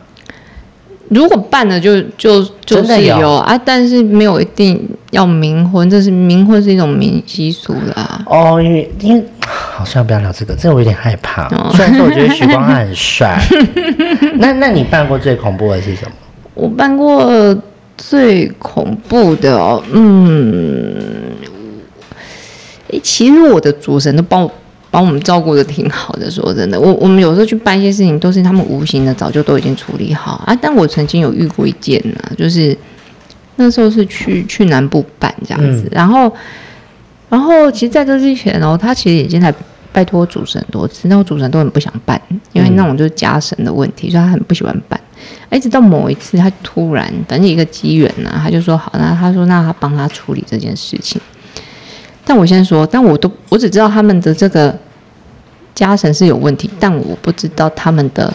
[1.11, 4.79] 如果办了就就就是有啊，但是没有一定
[5.11, 8.23] 要冥婚，这是冥婚是一种民习俗啦。
[8.27, 11.49] 哦，因为因为好，算了，不要聊这个，这我有点害怕。
[11.73, 13.40] 虽然说我觉得许光汉很帅，
[14.37, 16.12] 那那你办过最恐怖的是什么？
[16.55, 17.57] 我办过
[17.97, 20.94] 最恐怖的哦，嗯，
[22.92, 24.51] 哎，其实我的主神都帮我
[24.90, 26.31] 把我们照顾的挺好的。
[26.31, 30.57] 说真的，我我们有时候去办一些事情，都是他们无形的早就都已经处理好啊。
[30.61, 32.77] 但我曾经有遇过一件呢，就是
[33.57, 36.33] 那时候是去去南部办这样子，然后
[37.29, 39.53] 然后其实在这之前哦，他其实已经在
[39.92, 42.20] 拜托主神很多次，那我主神都很不想办，
[42.53, 45.01] 因为那种就是家神的问题，所以他很不喜欢办。
[45.51, 51.20] 一直到某一次，他突然反正一个机缘呢，他就说好，那他说那他帮他处理这件事情。
[52.29, 54.77] 但我先说，但我都我只知道他们的这个
[55.75, 58.31] 家神是有问题，但我不知道他们的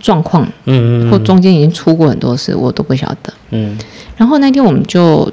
[0.00, 3.34] 状况，嗯嗯，或中间已经出过很多事，我都不晓得。
[3.50, 3.76] 嗯。
[4.16, 5.28] 然后那天我们就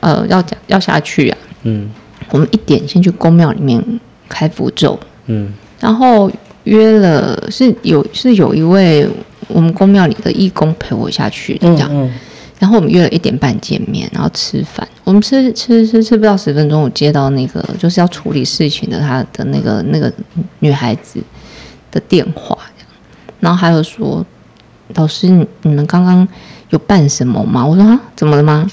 [0.00, 1.90] 呃要讲要下去啊，嗯，
[2.30, 3.84] 我们一点先去宫庙里面
[4.26, 6.30] 开符咒，嗯，然后
[6.62, 9.06] 约了是有是有一位。
[9.48, 12.10] 我们公庙里的义工陪我下去的，这样，
[12.58, 14.86] 然后我们约了一点半见面，然后吃饭。
[15.02, 20.12] 我们吃吃吃吃不到十分钟，我接到那个就是要处理事情的他的那个那个
[20.60, 21.20] 女孩子
[21.90, 22.56] 的电话，
[23.40, 24.24] 然后还有说
[24.94, 25.28] ：“老师，
[25.62, 26.26] 你们刚刚
[26.70, 28.70] 有办什么吗？”我说：“啊，怎么了吗？”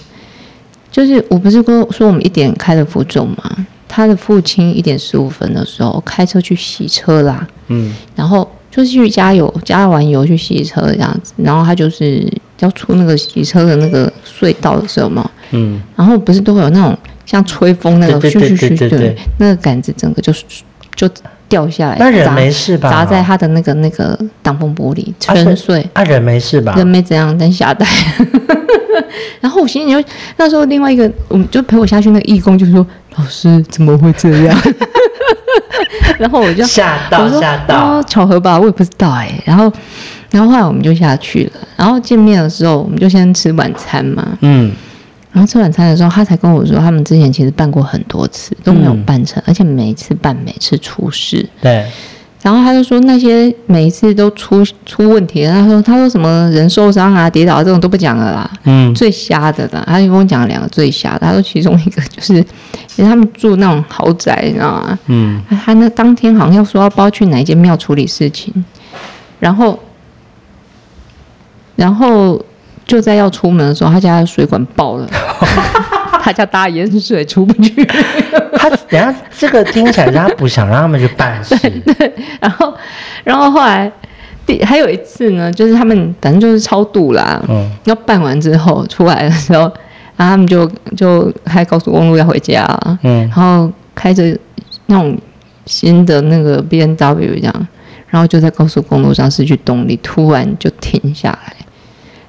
[0.91, 3.67] 就是我不是说说我们一点开的福州吗？
[3.87, 8.49] 他的父亲一点十五分的时候开车去洗车啦，嗯，然后。
[8.73, 12.25] 就是去加油，加完油去洗车这样子，然后他就是
[12.61, 20.33] 要出那个洗车的那个隧道的时候嘛，嗯，然后不是都会有那种像吹风那个嘘嘘嘘，对，那个杆子整个就
[20.95, 21.09] 就
[21.49, 22.89] 掉下来，那人没事吧？
[22.89, 25.87] 砸在他的那个那个挡风玻璃，沉碎。
[25.93, 26.73] 啊，人没事吧？
[26.77, 27.85] 人没怎样，但吓呆。
[29.41, 32.85] 然后我心里就那时候另外一个，我们就陪我下去那个义工就说
[33.17, 34.55] ：“老师怎么会这样？”
[36.19, 39.41] 然后我就吓到吓到，巧合吧，我也不知道哎。
[39.43, 39.71] 然后，
[40.31, 41.59] 然后后来我们就下去了。
[41.75, 44.37] 然后见面的时候，我们就先吃晚餐嘛。
[44.41, 44.71] 嗯。
[45.33, 51.47] 然后吃晚餐的时候，他才跟我说，他们之前其实办过很多次都没有办成，而且每一次办每次出事。
[51.61, 51.85] 对。
[52.41, 58.51] 然后他就说那些每一次都出出问题，他说他说什么人受伤啊、跌倒这种都不讲了啦。
[58.63, 58.93] 嗯。
[58.95, 61.19] 最瞎的啦，他就跟我讲了两个最瞎的。
[61.19, 62.43] 他说其中一个就是，
[62.87, 64.99] 其实他们住那种豪宅，你知道吗？
[65.05, 65.41] 嗯。
[65.63, 68.53] 他那当天好像要说要不知道去哪一间庙处理事情，
[69.39, 69.79] 然后，
[71.81, 72.39] 然后
[72.85, 75.09] 就在要出门的时候，他家的水管爆了。
[76.23, 77.83] 他家大淹水出不去，
[78.53, 81.55] 他等下这个听起来他不想让他们去办事。
[81.97, 82.71] 对，然后，
[83.23, 83.91] 然后后来
[84.45, 89.61] 第还有一次呢，就是他们反正就是超度啦，嗯，要办完之后出来的时候，
[90.15, 92.67] 然后他们就就开高速公路要回家，
[93.01, 94.37] 嗯，然后开着
[94.85, 95.17] 那种
[95.65, 97.67] 新的那个 B N W 这样，
[98.09, 101.55] 然后就在高速公路上失去动力，突然就停下来，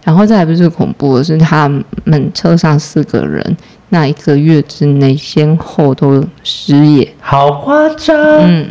[0.04, 1.68] 然后再还不是恐怖的是他
[2.04, 3.56] 们车上四个人。
[3.90, 8.16] 那一个月之内，先后都失业，好夸张。
[8.40, 8.66] 嗯，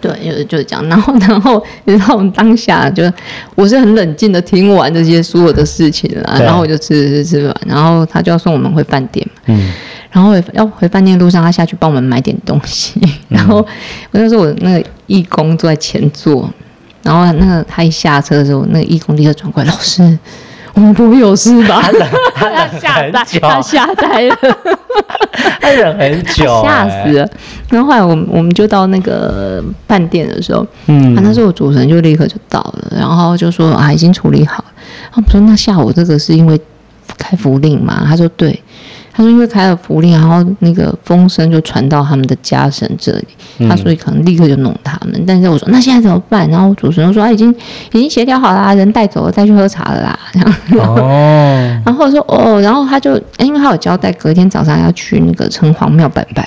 [0.00, 0.88] 对，就是就是这样。
[0.88, 3.02] 然后，然后，然后当下就
[3.56, 9.42] 我是很冷静的听完这些所有的事情了，然后我就吃吃吃完，然后他就要送我们回饭店嘛。
[9.46, 9.72] 嗯，
[10.12, 13.00] 然后要回饭店路上，他下去帮我们买点东西。
[13.28, 13.66] 然后我
[14.12, 16.48] 那时候我那个义工坐在前座，
[17.06, 20.18] 然后那个他一下车的时候，那个义工立刻转过来，老师。
[20.74, 21.80] 我们不会有事吧？
[22.36, 24.36] 他吓呆，他吓呆了，
[25.58, 27.26] 他忍很久，吓死了。
[27.70, 34.62] 然后后来我们我们就到那个饭店的时候，嗯，那时候主持人就立刻就到了，然后就说啊已经处理好。
[35.10, 36.60] 他说那下午这个是因为
[37.16, 38.04] 开福令嘛？
[38.06, 38.62] 他说对。
[39.16, 43.26] 他说：“因为开了福利，然后那个风声就传到他们的家神这里，
[43.66, 45.24] 他所以可能立刻就弄他们。
[45.26, 46.46] 但是我说那现在怎么办？
[46.50, 47.50] 然后主持人说啊，已经
[47.92, 50.18] 已经协调好啦，人带走了，再去喝茶了啦。
[50.78, 56.46] 哦， 然后说哦，然后他就因为他有交代，隔天早上要去那个城隍庙拜拜。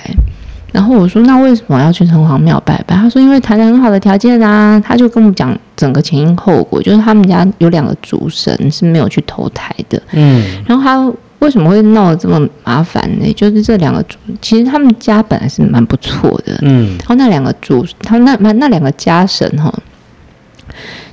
[0.72, 2.96] 然后我说那为什么要去城隍庙拜拜？
[2.96, 4.80] 他说因为谈了很好的条件啊。
[4.80, 10.00] 他就跟我讲整个前因后果，就是他们家有两个主神是没有去投胎的。
[10.12, 11.12] 嗯，然后他。
[11.40, 13.34] 为什么会闹得这么麻烦呢？
[13.34, 19.74] 就是这两个主，其实他们家本来是蛮不错的，嗯，然后那两个主，他那那那两个家神哈，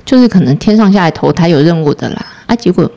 [0.03, 2.91] 就是可能天上下来投胎有任务的啦，啊，结果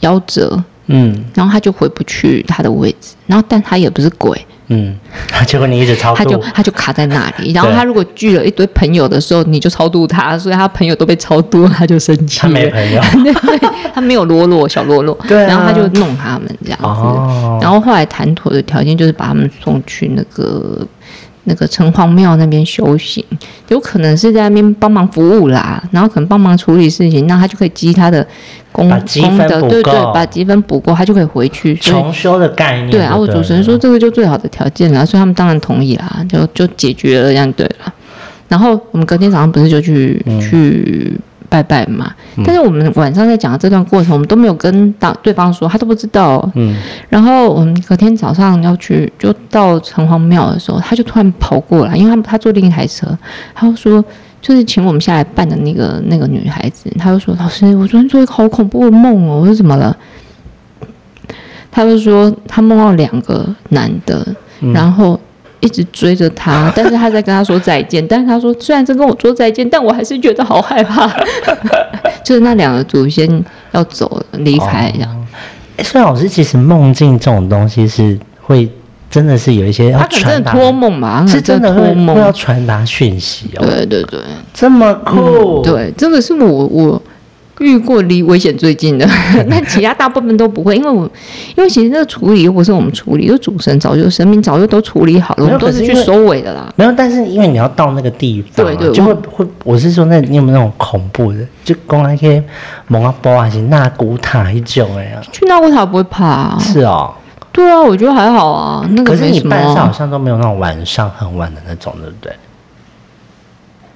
[0.00, 4.46] 夭折，嗯，然后他就回不去他的位置，然后但他也不是鬼。
[4.68, 4.96] 嗯，
[5.46, 7.52] 结果你一直超度，他就他就卡在那里。
[7.52, 12.40] 然后他如果聚了一堆朋友的时候，你就超度他，所以他朋友都被超度，他就生气。
[12.40, 13.00] 他没朋友，
[13.94, 15.14] 他没有罗罗小罗罗。
[15.28, 17.62] 对，然后他就弄他们这样子。
[17.62, 20.86] 然后后来谈妥的条件就是把他们送去那个
[21.44, 23.24] 那个城隍庙那边修行，
[23.68, 28.26] 有可能是在那边帮忙服务啦，然后可能帮忙处理事情，那他就可以积他的
[28.72, 32.90] 功功德，对对，把积分补够，他就可以回去重修的概念。
[32.90, 37.92] 对啊，我主持人说这个就最好的条件了，所以他们当然同意啦，就就解决了这样对了。
[38.48, 41.18] 然后我们隔天早上不是就去去。
[41.48, 42.12] 拜拜嘛，
[42.44, 46.50] 但是我们晚上在讲的这段过程，我们都没有跟当对方说，他都不知道。
[46.54, 46.76] 嗯，
[47.08, 53.06] 然后我们隔天早上要去，就到城隍庙的时候，他就突然跑过来，因为他他坐另一台车，
[53.54, 54.04] 他就说，
[54.40, 59.96] 就是请我们下来办的那个那个女孩子，他就说，老师，我昨天做一个好恐怖的梦哦，我说怎么了？
[61.70, 64.26] 他就说他梦到两个男的，
[64.72, 65.20] 然后。
[65.60, 68.06] 一直追着他， 但是他在跟他说再见。
[68.06, 71.10] 但是他说，虽然在跟我说再见，但我还是觉得好害怕。
[72.24, 75.26] 就是那两个祖先要走离开这样。
[75.78, 78.68] 孙老师，其实梦境这种东西是会
[79.10, 83.66] 真的是有一些他可能托梦嘛，是真的托梦要传达讯息哦。
[83.66, 84.20] 对对对，
[84.52, 85.62] 这么酷。
[85.62, 87.02] 对，这个是我我。
[87.60, 89.06] 遇过离危险最近的，
[89.48, 91.08] 那其他大部分都不会，因为我，
[91.56, 96.72] 因为其实那个处理又不是我们处理，就主神早就神明早就都处理好了，我们都是去收尾的啦。
[96.76, 101.38] 没有，但是因为你要到那个地方，对对，就会会，我是说，那你有没有那种恐怖的？
[101.64, 102.42] 就光那些
[102.88, 105.20] 蒙阿波还是纳古塔一种哎呀？
[105.32, 106.58] 去纳古塔不会怕？
[106.58, 107.14] 是哦，
[107.52, 108.84] 对啊，我觉得还好啊。
[108.90, 112.32] 那个可是你办事好像都没有那种晚上很晚的那种，对不对？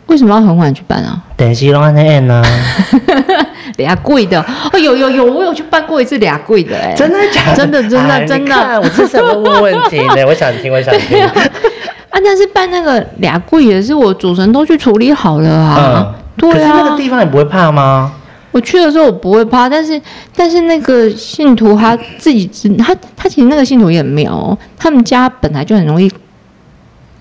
[0.09, 1.23] 为什么要很晚去办啊？
[1.37, 2.43] 等西龙安那宴呢？
[3.77, 7.55] 俩贵的哦，有有有，我有去办过一次俩贵的哎，真的假？
[7.55, 10.25] 真的真的真的，我是什么问问题呢？
[10.27, 11.23] 我想听，我想听。
[11.25, 11.31] 啊，
[12.11, 16.15] 但是办那个俩贵也是我主神都去处理好了啊。
[16.37, 18.13] 对啊，那个地方你不会怕吗？
[18.51, 20.01] 我去的时候我不会怕，但是
[20.35, 26.11] 但是那个信徒他自己他他其实那个信徒也很妙，他们家本来就很容易，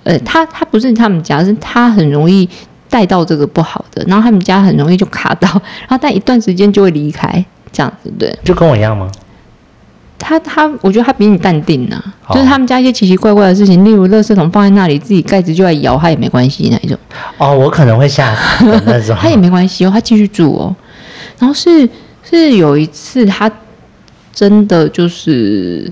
[0.06, 2.50] 呃，他他不是他们家，是他很容易。
[2.90, 5.50] 带到这个不好的，然后他们家很容易就卡到，
[5.88, 8.34] 然后但一段时间就会离开，这样子对。
[8.44, 9.10] 就跟我一样吗？
[10.20, 16.98] 他他，我觉得他比你淡定呢，就是他们家一些奇奇怪怪的事情，例如垃圾桶放在那里，自己盖子就在摇，他也没关系那一种。
[17.38, 19.16] 哦，我可能会吓那种。
[19.22, 20.76] 他也没关系哦，他继续住哦。
[21.38, 21.88] 然后是
[22.24, 23.50] 是有一次，他
[24.34, 25.92] 真的就是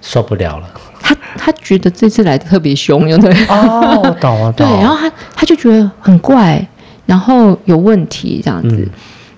[0.00, 0.66] 受不了了。
[1.10, 3.32] 他他觉得这次来的特别凶，有对？
[3.46, 6.64] 哦， 我懂了，对，然后他他就觉得很怪，
[7.06, 8.88] 然后有问题这样子，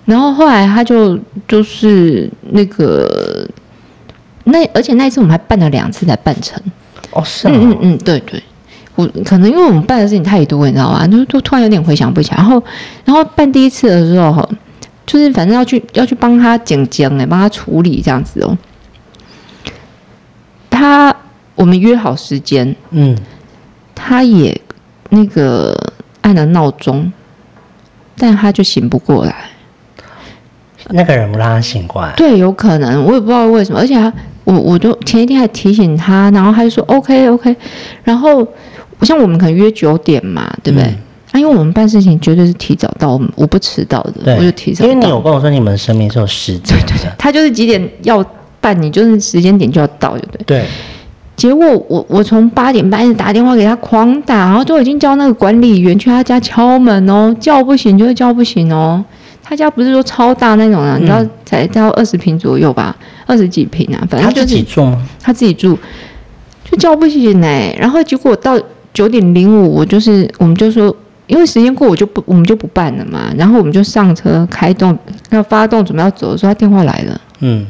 [0.05, 3.47] 然后后来他就就是那个
[4.43, 6.61] 那而且那一次我们还办了两次才办成，
[7.11, 8.43] 哦，是，嗯嗯嗯，对对，
[8.93, 11.07] 我可能因为我们办的事情太多，你知道吗？
[11.07, 12.63] 就就突然有点回想不起来，然后
[13.05, 14.47] 然后办第一次的时候，
[15.07, 18.55] 就是反正要去要去帮他剪剪哎，帮他处理这样子哦，
[20.69, 21.15] 他。
[21.55, 23.17] 我们约好时间，嗯，
[23.93, 24.59] 他也
[25.09, 25.75] 那个
[26.21, 27.11] 按了闹钟，
[28.17, 29.35] 但他就醒不过来。
[30.89, 33.79] 那个人不让他醒过来，对，有可能，我也不知道为什么。
[33.79, 34.11] 而且他，
[34.43, 37.55] 我我就前一天还提醒他，然后他就说 OK OK。
[38.03, 38.45] 然后
[39.03, 40.87] 像我们可能约九点嘛，对不对？
[41.31, 44.83] 啊，因为我们办事情绝对是提早到，我不迟到的，我就提早。
[44.83, 48.23] 因为你有跟我说你们生命是有时间的，他就是几点要
[48.59, 50.43] 办，你就是时间点就要到，对不对？
[50.45, 50.65] 对。
[51.35, 59.03] 结果我我从八点半一直打电话给他狂打，然后都已经叫那个管理员去他家敲门哦，叫不醒就是叫不醒哦。
[59.41, 65.01] 他家不是说超大那种啊，你知道才到二十平左右吧，二十几平啊，反正他自己住吗？
[65.21, 65.77] 他自己住，
[66.63, 67.75] 就叫不醒哎。
[67.79, 68.57] 然后结果到
[68.93, 70.95] 九点零五，我就是我们就说，
[71.27, 73.33] 因为时间过我就不我们就不办了嘛。
[73.35, 74.97] 然后我们就上车开动
[75.31, 77.65] 要发动准备要走的时候，他电话来了，嗯，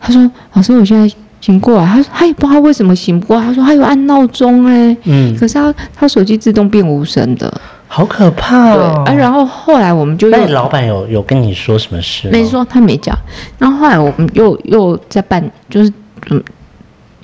[0.00, 1.14] 他说老师我现在。
[1.42, 3.44] 醒过来，他他也不知道为什么醒不过来。
[3.44, 7.52] 他说他有按闹钟哎，嗯，可是他他手机自动变无声的，
[7.88, 9.02] 好可怕哦。
[9.04, 12.28] 啊，然后后来我们就，那你老板有有跟你说什么事？
[12.30, 13.18] 没说，他没讲。
[13.58, 15.92] 然后后来我们又又在办，就是
[16.30, 16.40] 嗯，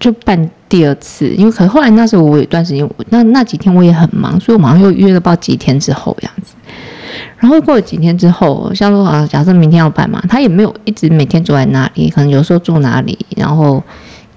[0.01, 6.57] 就办第二次，因为可后来那时候我有一段时间，那那几天我也很忙，所以我马上又约了报几天之后这样子。
[7.37, 13.81] 然后过了几天之后，像说啊，假设明天要办嘛，他也没有一直每天坐在那里，可能有时候住哪里，然后。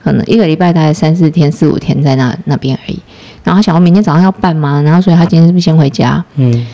[0.04, 3.00] 可能一个礼拜大概三四天、四五天在那那边而已。
[3.44, 4.82] 然后他想我明天早上要办吗？
[4.82, 6.24] 然后所以他今天是不是先回家？
[6.36, 6.66] 嗯。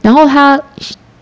[0.00, 0.60] 然后他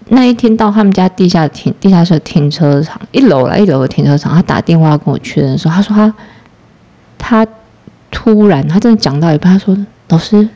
[0.09, 6.14] 那一天到他们家地下停地下室停车场一楼来一楼的停车场，他打电话跟我确认说，他说他
[7.18, 7.46] 他
[8.11, 9.77] 突然他真的讲到一半，他说
[10.09, 10.48] 老师，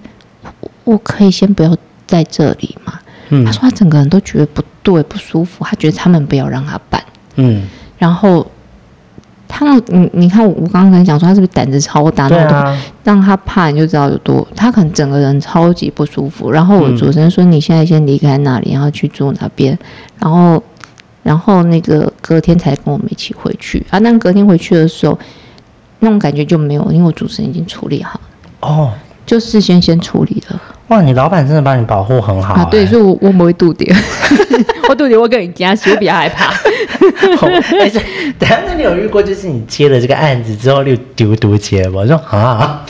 [0.85, 1.77] 我可以先不要
[2.07, 2.95] 在这里吗？
[3.31, 3.45] 嗯。
[3.45, 7.03] 他说他整个人都觉得不对不舒服，他觉得他们不要让他办。
[7.37, 7.63] 嗯。
[7.99, 8.47] 然后。
[9.49, 12.39] 他那你你看我我刚刚跟你讲说他是不是胆子超大，对
[13.05, 16.51] 让他怕你就知道有多，他可能整个人超级不舒服。
[16.51, 19.79] 然后我嗯主持人说你现在先离开那里，然后去住那边，
[20.19, 20.63] 然后
[21.23, 24.01] 然后那个隔天才跟我们一起回去啊。
[24.01, 25.19] 但隔天回去的时候，
[26.01, 28.21] 那种感觉就没有，因为我主持人已经处理好，
[28.61, 28.93] 哦，
[29.25, 32.65] 就事先先处理了哇，你老板真的帮你保护很好、啊。
[32.71, 33.97] 对，欸所以我我不会渡点，
[34.89, 36.53] 我渡点我跟你加戏，我比较害怕。
[37.41, 38.01] 哦哎，这
[38.39, 42.01] 等下，那你有遇过就是你接了这个案子之后，你丢丢毒接吗？
[42.01, 42.85] 我说啊，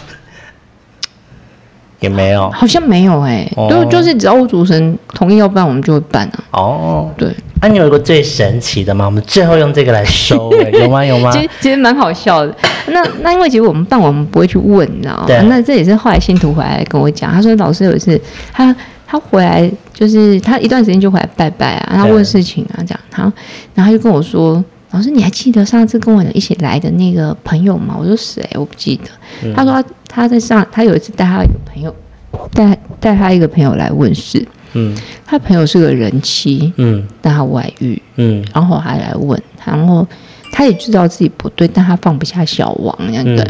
[2.00, 6.44] 也没有好像没有哎、哦就就是只要我主持人同意要办，我们就会办啊。
[6.52, 7.10] 哦。
[7.16, 7.28] 对，
[7.62, 9.06] 那、你有一个最神奇的吗？
[9.06, 11.04] 我们最后用这个来收尾， 有吗？
[11.04, 11.30] 有吗？
[11.32, 12.54] 其实其实蛮好笑的。
[12.88, 15.40] 那那因为其实我们办我们不会去问，你知道吗对？
[15.44, 18.20] 那这也是后来信徒回来跟我讲，他说老师有一次
[18.52, 18.74] 他
[19.06, 23.32] 他回来就是他一段时间就回来拜拜啊，他对问事情啊这样，然后
[23.74, 24.64] 然后他就跟我说。
[24.92, 27.96] 老师，你还记得上次跟我一起来的那个朋友吗？
[27.98, 28.48] 我说谁？
[28.54, 29.10] 我不记得。
[29.42, 31.94] 嗯他说他他在上，他有一次带他一个朋友，
[32.54, 34.46] 带带他一个朋友来问事。
[34.72, 40.06] 嗯他朋友是个人妻，嗯但他外遇，嗯然后还来问，然后
[40.50, 43.44] 他也知道自己不对，但他放不下小王，这样对。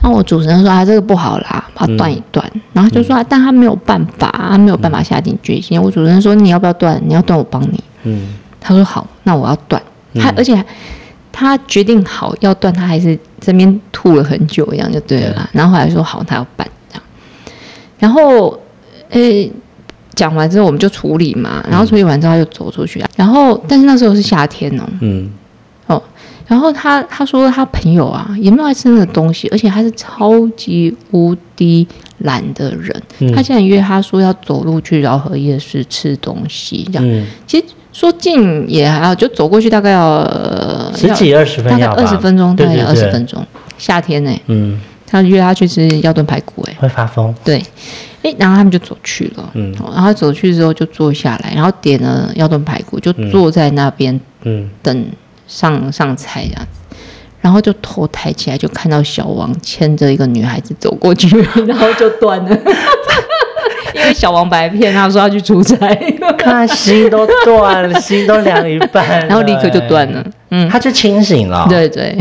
[0.00, 2.44] 嗯然后我主持人说啊这个不好啦，把它断一断。
[2.72, 5.80] 然后就说、啊但他没有办法，他没有办法下定决心。
[5.80, 7.00] 我主持人说你要不要断？
[7.06, 7.82] 你要断我帮你。
[8.04, 9.82] 嗯他说好，那我要断。
[10.14, 10.64] 他嗯而且
[11.32, 15.48] 他决定好要断，他还是这边吐了很久一样就对了啦。
[15.52, 17.02] 然后后来说好，他要办这样。
[17.98, 18.58] 然后
[19.10, 19.50] 诶。
[20.14, 23.06] 讲完之后我们就处理嘛，然后处理完之后他就走出去了。
[23.14, 25.30] 然后但是那时候是夏天哦，嗯哦，
[26.48, 31.86] 然后他他说他朋友啊也没有爱吃那个东西，而且他是超级无敌
[32.18, 33.02] 懒的人。
[33.18, 33.30] 嗯。
[33.32, 43.44] 他竟然约他说要走路去饶河夜市吃东西，这样、嗯，其实说近也还好，就走过去大概要、呃十几二十要大概二十分钟，大概要二十分钟。
[43.76, 47.32] 夏天呢、嗯，他约他去吃腰炖排骨、哎，会发疯。
[47.44, 47.62] 对，
[48.22, 49.74] 哎，然后他们就走去了，嗯。
[49.80, 55.06] 哦然后走去之后就坐下来，然后点了腰炖排骨，就坐在那边嗯，等
[55.48, 56.96] 上上菜这样子，
[57.40, 61.28] 然后就头抬起来，就看到小王牵着一个女孩子走过去，
[61.66, 62.56] 然后就断了。
[63.94, 65.76] 因为小王白骗他说要去出差，
[66.38, 70.24] 看心都断了，心都凉一半，然后立刻就断了。
[70.50, 72.16] 嗯，他就清醒了。，对对，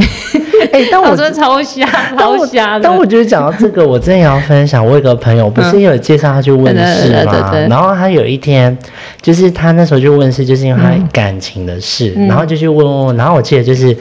[0.73, 1.85] 哎、但我我真的超瞎，
[2.17, 2.81] 超瞎的。
[2.83, 4.85] 但我觉得讲到这个，我真的也要分享。
[4.85, 7.53] 我有个朋友，不是也有介绍他去问事吗？
[7.69, 8.77] 然后他有一天，
[9.21, 13.17] 就是他那时候去问事，就是因为他感情的事，嗯然后就去问问问。
[13.17, 13.95] 然后我记得就是。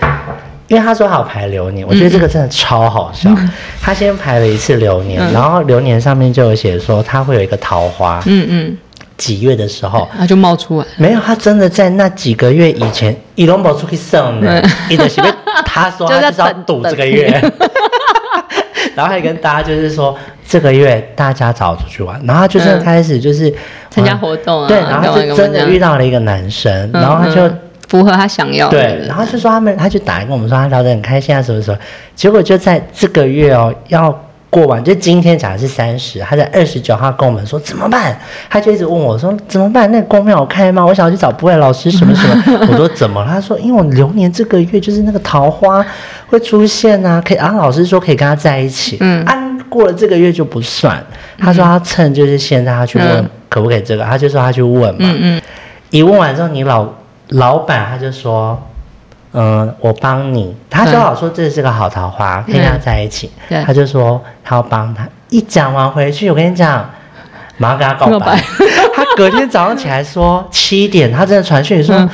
[0.69, 3.31] 因为他说好排流年，我觉得这个真的超好笑。
[3.81, 8.79] 他先排了一次流年，嗯然后流年上面就有写说他会有一个桃花，嗯嗯，
[9.17, 10.87] 几月的时候，他就冒出来。
[10.97, 15.29] 没有，他真的在那几个月以前，伊龙宝出去送的，一的是被
[15.65, 17.29] 他说 他就是要赌这个月，
[18.95, 23.53] 然后还跟大家就是说这个月大家早出去玩，然后就是嗯开始就是
[23.91, 27.47] 参加活动啊对，然后就真的遇到了一个男生，嗯然后他就。
[27.47, 28.77] 嗯符合他想要的。
[28.77, 31.79] 对，然后就说他们，他就打来跟我们说他聊得很开心啊什么什么，
[32.17, 34.11] 结果就在这个月哦要
[34.49, 38.19] 过完，就今天讲的是三十，他在二十九号跟我们说怎么办，
[38.49, 40.85] 他就一直问我说怎么办，那个公庙有开吗？
[40.85, 43.31] 我想要去找不会老师什么什么， 我说怎么了？
[43.31, 45.85] 他说因为我流年这个月就是那个桃花
[46.29, 49.23] 会出现啊，可以啊，老师说可以跟他在一起，嗯。
[49.25, 49.37] 啊，
[49.69, 51.05] 过了这个月就不算，
[51.39, 53.31] 他说他趁就是现在他去问、嗯。
[53.49, 55.43] 可不可以这个，他就说他去问嘛，嗯嗯。
[55.91, 56.89] 一问完之后，你老
[57.31, 58.61] 老板他就说，
[59.37, 60.57] 嗯，我帮你。
[60.69, 63.31] 他就好说这是个好桃花，跟他在一起。
[63.65, 65.07] 他就说他要帮他。
[65.29, 66.89] 一讲完回去，我跟你讲，
[67.59, 68.43] 马上跟他告白 告白。
[68.95, 71.95] 他隔天早上起来说七点，他真的传讯说。
[71.95, 72.09] 嗯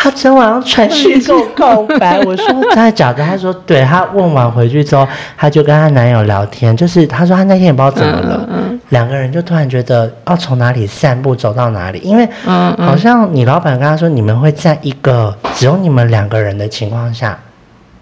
[0.00, 3.24] 他昨天晚上传讯跟我告白，我说真的假的？
[3.24, 3.84] 他说对。
[3.84, 17.36] 他问完回去之后，他就跟她男友聊天，就是他说他那天也不知道怎么了，嗯嗯两个人就突然觉得要从哪里散步走到哪里，因为好像你老板跟他说你们会在一个只有你们两个人的情况下，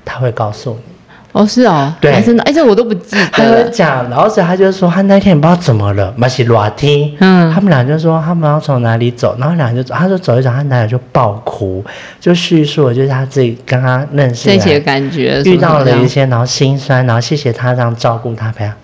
[0.05, 0.95] 他会告诉你，
[1.37, 2.11] 哦是哦，对。
[2.12, 3.53] 还真的，哎这我都不记他得。
[3.53, 7.53] 他有讲，然后所以他就说他那天也不知道怎么了，马西裸梯，嗯。
[7.53, 11.84] 他们俩就说他们要从哪里走，然后俩就走，他就走一走，他男友就爆哭，
[12.18, 18.74] 就叙述了就是他自己跟他认识在一起的来感觉，遇到了一些，些，然后心酸，然后谢谢他这样照顾他，陪他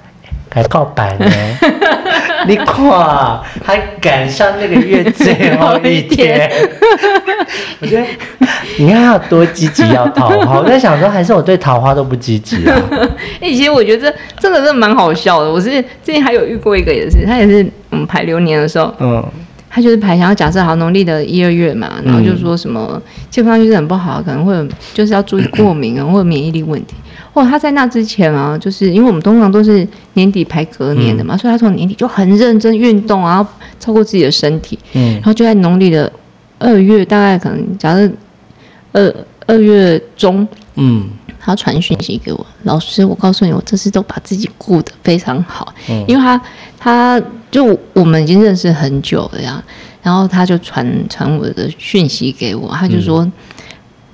[0.54, 1.26] 还告白呢。
[2.48, 6.50] 你看，还赶上那个月最后一天，
[7.80, 8.06] 我觉得
[8.78, 10.58] 你看他有多积极要桃花。
[10.58, 12.76] 我在想说，还是我对桃花都不积极啊。
[13.40, 15.50] 哎，其实我觉得这这个真的蛮好笑的。
[15.50, 15.70] 我是
[16.04, 19.24] 之前还有遇过一个，也是他也是嗯排流年的时候，嗯
[19.70, 26.94] 他就是排想要假设好农历的一二月嘛，然后就说什么健康就是很不好，可能会有就是要注意过敏啊或者免疫力问题。
[27.32, 34.78] 哦，他在那之前啊，就是因为我们通常都是年底排隔年的嘛，所以他从年底就很认真运动，然后照顾自己的身体。
[34.92, 36.12] 嗯，然后就在农历的
[36.58, 38.10] 二月，大概可能假设
[38.92, 39.14] 二
[39.46, 41.08] 二月中，嗯。
[41.44, 46.40] 他传讯息给我，老师，我告诉你，我这次都把自己顾得非常好，嗯，因为他，
[46.78, 47.20] 他
[47.50, 49.60] 就我们已经认识很久了呀，
[50.04, 53.28] 然后他就传传我的讯息给我，他就说。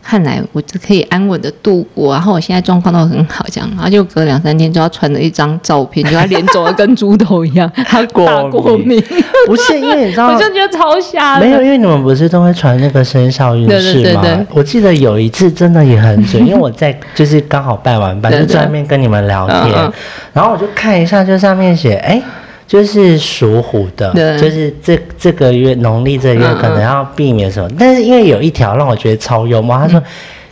[0.08, 8.98] 看来我就可以安稳的度过，然后我现在状况都很好，这样，然后就隔两三天就要传了一张照片， 就他脸肿的跟猪头一样，他过过敏，
[9.46, 14.24] 不是因为你知道， 我就觉得超瞎，没有，因为你们不是都会传那个生肖运势吗？
[14.48, 19.92] 我记得有一次真的也很准， 因为我在就是刚好拜完班，就在那边跟你们聊天，
[20.32, 22.22] 然后我就看一下，就上面写，哎。
[22.68, 30.00] 就是属虎的，就是这这个月农历这个月可能要避免什么，但是因为有一条让我觉得超幽默，他说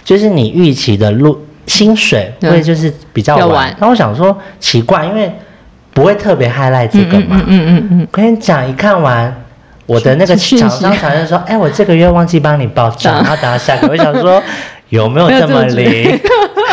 [0.03, 5.31] 就是你预期的路薪水会就是比较晚，然后我想说奇怪，因为
[5.93, 9.33] 不会特别 highlight 这个嘛，嗯嗯嗯嗯，跟你讲，一看完
[9.85, 14.43] 我的那个厂商传就说，哎，我这个月忘记帮你报账，然后 等到下个，我想说。
[14.91, 16.17] 有没有这么灵？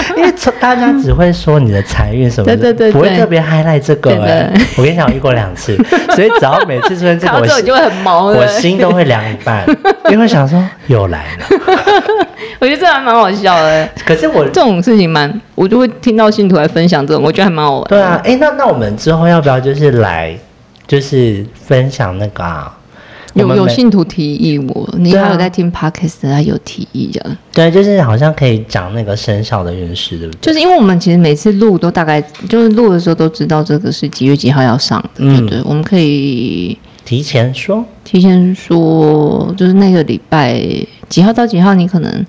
[0.18, 4.12] 因为大家只会说你的财运什么的，不会特别 highlight 这个。
[4.78, 5.76] 我跟你讲，我遇过两次，
[6.16, 9.66] 所以只要每次出现这个，我就会很毛，我心都会凉一半，
[10.12, 11.45] 因为想说又来了。
[12.60, 13.89] 我觉得这还蛮好笑的。
[14.06, 17.84] 可是我这种事情蛮，我就会听到信徒来分享这种，我觉得还蛮好玩。
[17.89, 20.38] 对啊，哎，那那我们之后要不要就是来，
[20.88, 22.43] 就是分享那个？
[22.43, 22.74] 啊？
[23.34, 27.38] 有有信徒提议我，你还有在听 podcast，他有提议这样。
[27.51, 30.39] 对，就是好像可以讲那个生肖的运势，对不对？
[30.41, 40.63] 就是因为我们其实每次录都大概就是录的时候都知道这个是几月几号要上的，嗯，对，我们可以提前说，提前说，就是那个礼拜
[41.09, 42.25] 几号到几号，你可能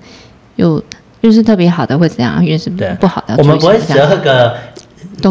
[0.55, 0.83] 有
[1.21, 4.55] 运势特别好的会怎样，运势不好的，我们不会十二个。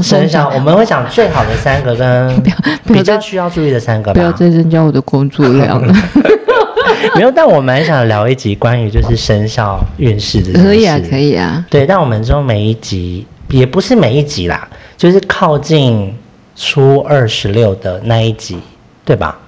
[0.03, 2.43] 生肖，我们会讲最好的三个跟
[2.93, 4.15] 比较需要注意的三个吧。
[4.15, 5.95] 不要再增加我的工作量了。
[7.17, 10.53] 没有，但我蛮想聊一集关于就是生肖运势的。
[10.61, 11.65] 可以啊，可以啊。
[11.69, 14.67] 对，但我们说每一集也不是每一集啦，
[14.97, 16.15] 就是靠近
[16.57, 18.59] 初二十六的那一集，
[19.05, 19.39] 对吧？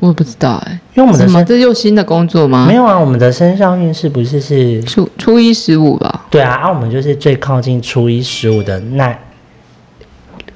[0.00, 2.64] 我不知道哎，因为我们的什么这又新的工作吗？
[2.66, 6.26] 没有啊，我们的生肖运势不是是初初一十五吧？
[6.30, 9.16] 对啊，啊，我们就是最靠近初一十五的那。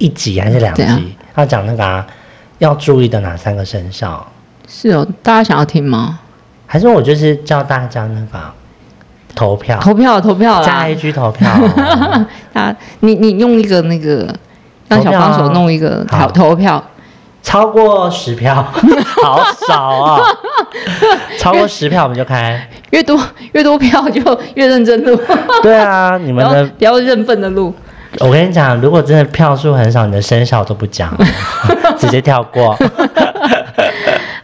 [0.01, 1.14] 一集还是两集？
[1.34, 2.05] 他讲那个啊，
[2.59, 4.26] 要注意的哪三个生肖？
[4.66, 6.18] 是哦，大家想要听吗？
[6.66, 8.53] 还是我就是叫大家那个
[9.34, 9.78] 投票？
[9.78, 11.48] 投票，投票加一句投票。
[12.55, 14.34] 啊，你你用一个那个
[14.88, 16.82] 让小帮手弄一个投投票，
[17.42, 18.55] 超过十票，
[19.22, 20.20] 好少啊！
[21.38, 23.20] 超过十票我们就开，越多
[23.53, 24.22] 越多票就
[24.55, 25.20] 越认真录。
[25.62, 27.74] 对啊，你们的不要认份的录。
[28.20, 31.16] 我跟你讲，如果真的票数很少，你的生肖都不讲，
[31.98, 32.76] 直接跳过。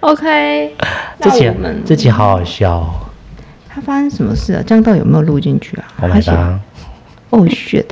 [0.01, 0.75] OK，
[1.21, 1.53] 这期
[1.85, 2.89] 这期好好笑哦。
[3.69, 4.63] 他发生什么事啊？
[4.67, 5.85] 这样到底有没有录进去啊？
[6.01, 6.59] 我来吧。
[7.31, 7.85] Oh shit！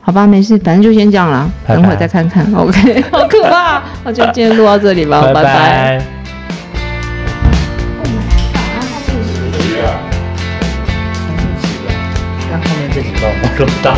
[0.00, 2.50] 好吧，没事，反正就先这样了，等会再看看。
[2.54, 3.82] OK， 好可怕。
[4.04, 6.02] 那就今天录到这里吧，拜拜。
[12.50, 13.94] 看后面这几段我录不到。